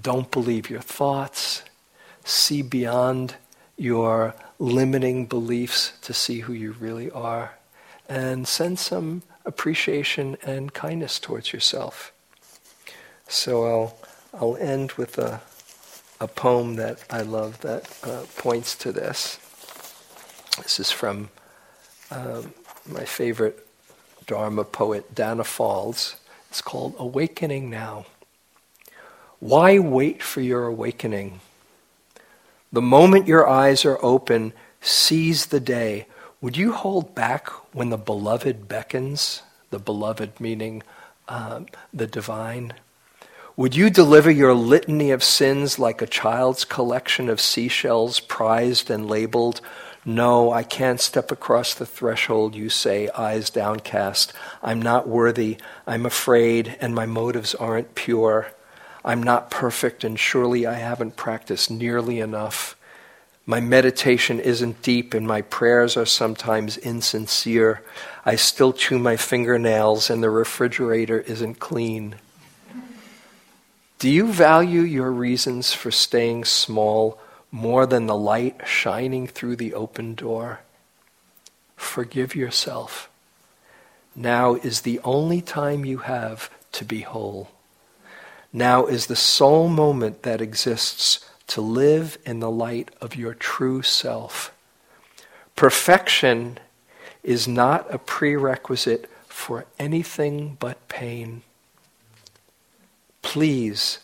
[0.02, 1.62] don't believe your thoughts,
[2.24, 3.36] see beyond
[3.78, 7.52] your limiting beliefs to see who you really are,
[8.08, 12.12] and send some appreciation and kindness towards yourself.
[13.28, 13.98] So I'll,
[14.34, 15.40] I'll end with a,
[16.20, 19.38] a poem that I love that uh, points to this.
[20.62, 21.30] This is from
[22.10, 22.52] um,
[22.84, 23.66] my favorite
[24.26, 26.16] Dharma poet, Danna Faulds.
[26.50, 28.06] It's called Awakening Now.
[29.38, 31.40] Why wait for your awakening?
[32.70, 36.06] The moment your eyes are open, seize the day.
[36.40, 40.82] Would you hold back when the beloved beckons, the beloved meaning
[41.28, 42.74] um, the divine?
[43.56, 49.08] Would you deliver your litany of sins like a child's collection of seashells prized and
[49.08, 49.60] labeled?
[50.04, 54.32] No, I can't step across the threshold, you say, eyes downcast.
[54.62, 55.56] I'm not worthy.
[55.86, 58.52] I'm afraid, and my motives aren't pure.
[59.08, 62.76] I'm not perfect, and surely I haven't practiced nearly enough.
[63.46, 67.82] My meditation isn't deep, and my prayers are sometimes insincere.
[68.26, 72.16] I still chew my fingernails, and the refrigerator isn't clean.
[73.98, 77.18] Do you value your reasons for staying small
[77.50, 80.60] more than the light shining through the open door?
[81.76, 83.08] Forgive yourself.
[84.14, 87.48] Now is the only time you have to be whole.
[88.52, 93.82] Now is the sole moment that exists to live in the light of your true
[93.82, 94.54] self.
[95.56, 96.58] Perfection
[97.22, 101.42] is not a prerequisite for anything but pain.
[103.22, 103.98] Please,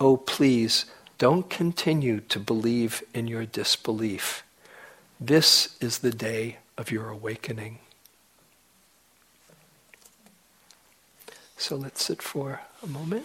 [0.00, 0.86] oh please,
[1.18, 4.42] don't continue to believe in your disbelief.
[5.18, 7.78] This is the day of your awakening.
[11.56, 13.24] So let's sit for a moment.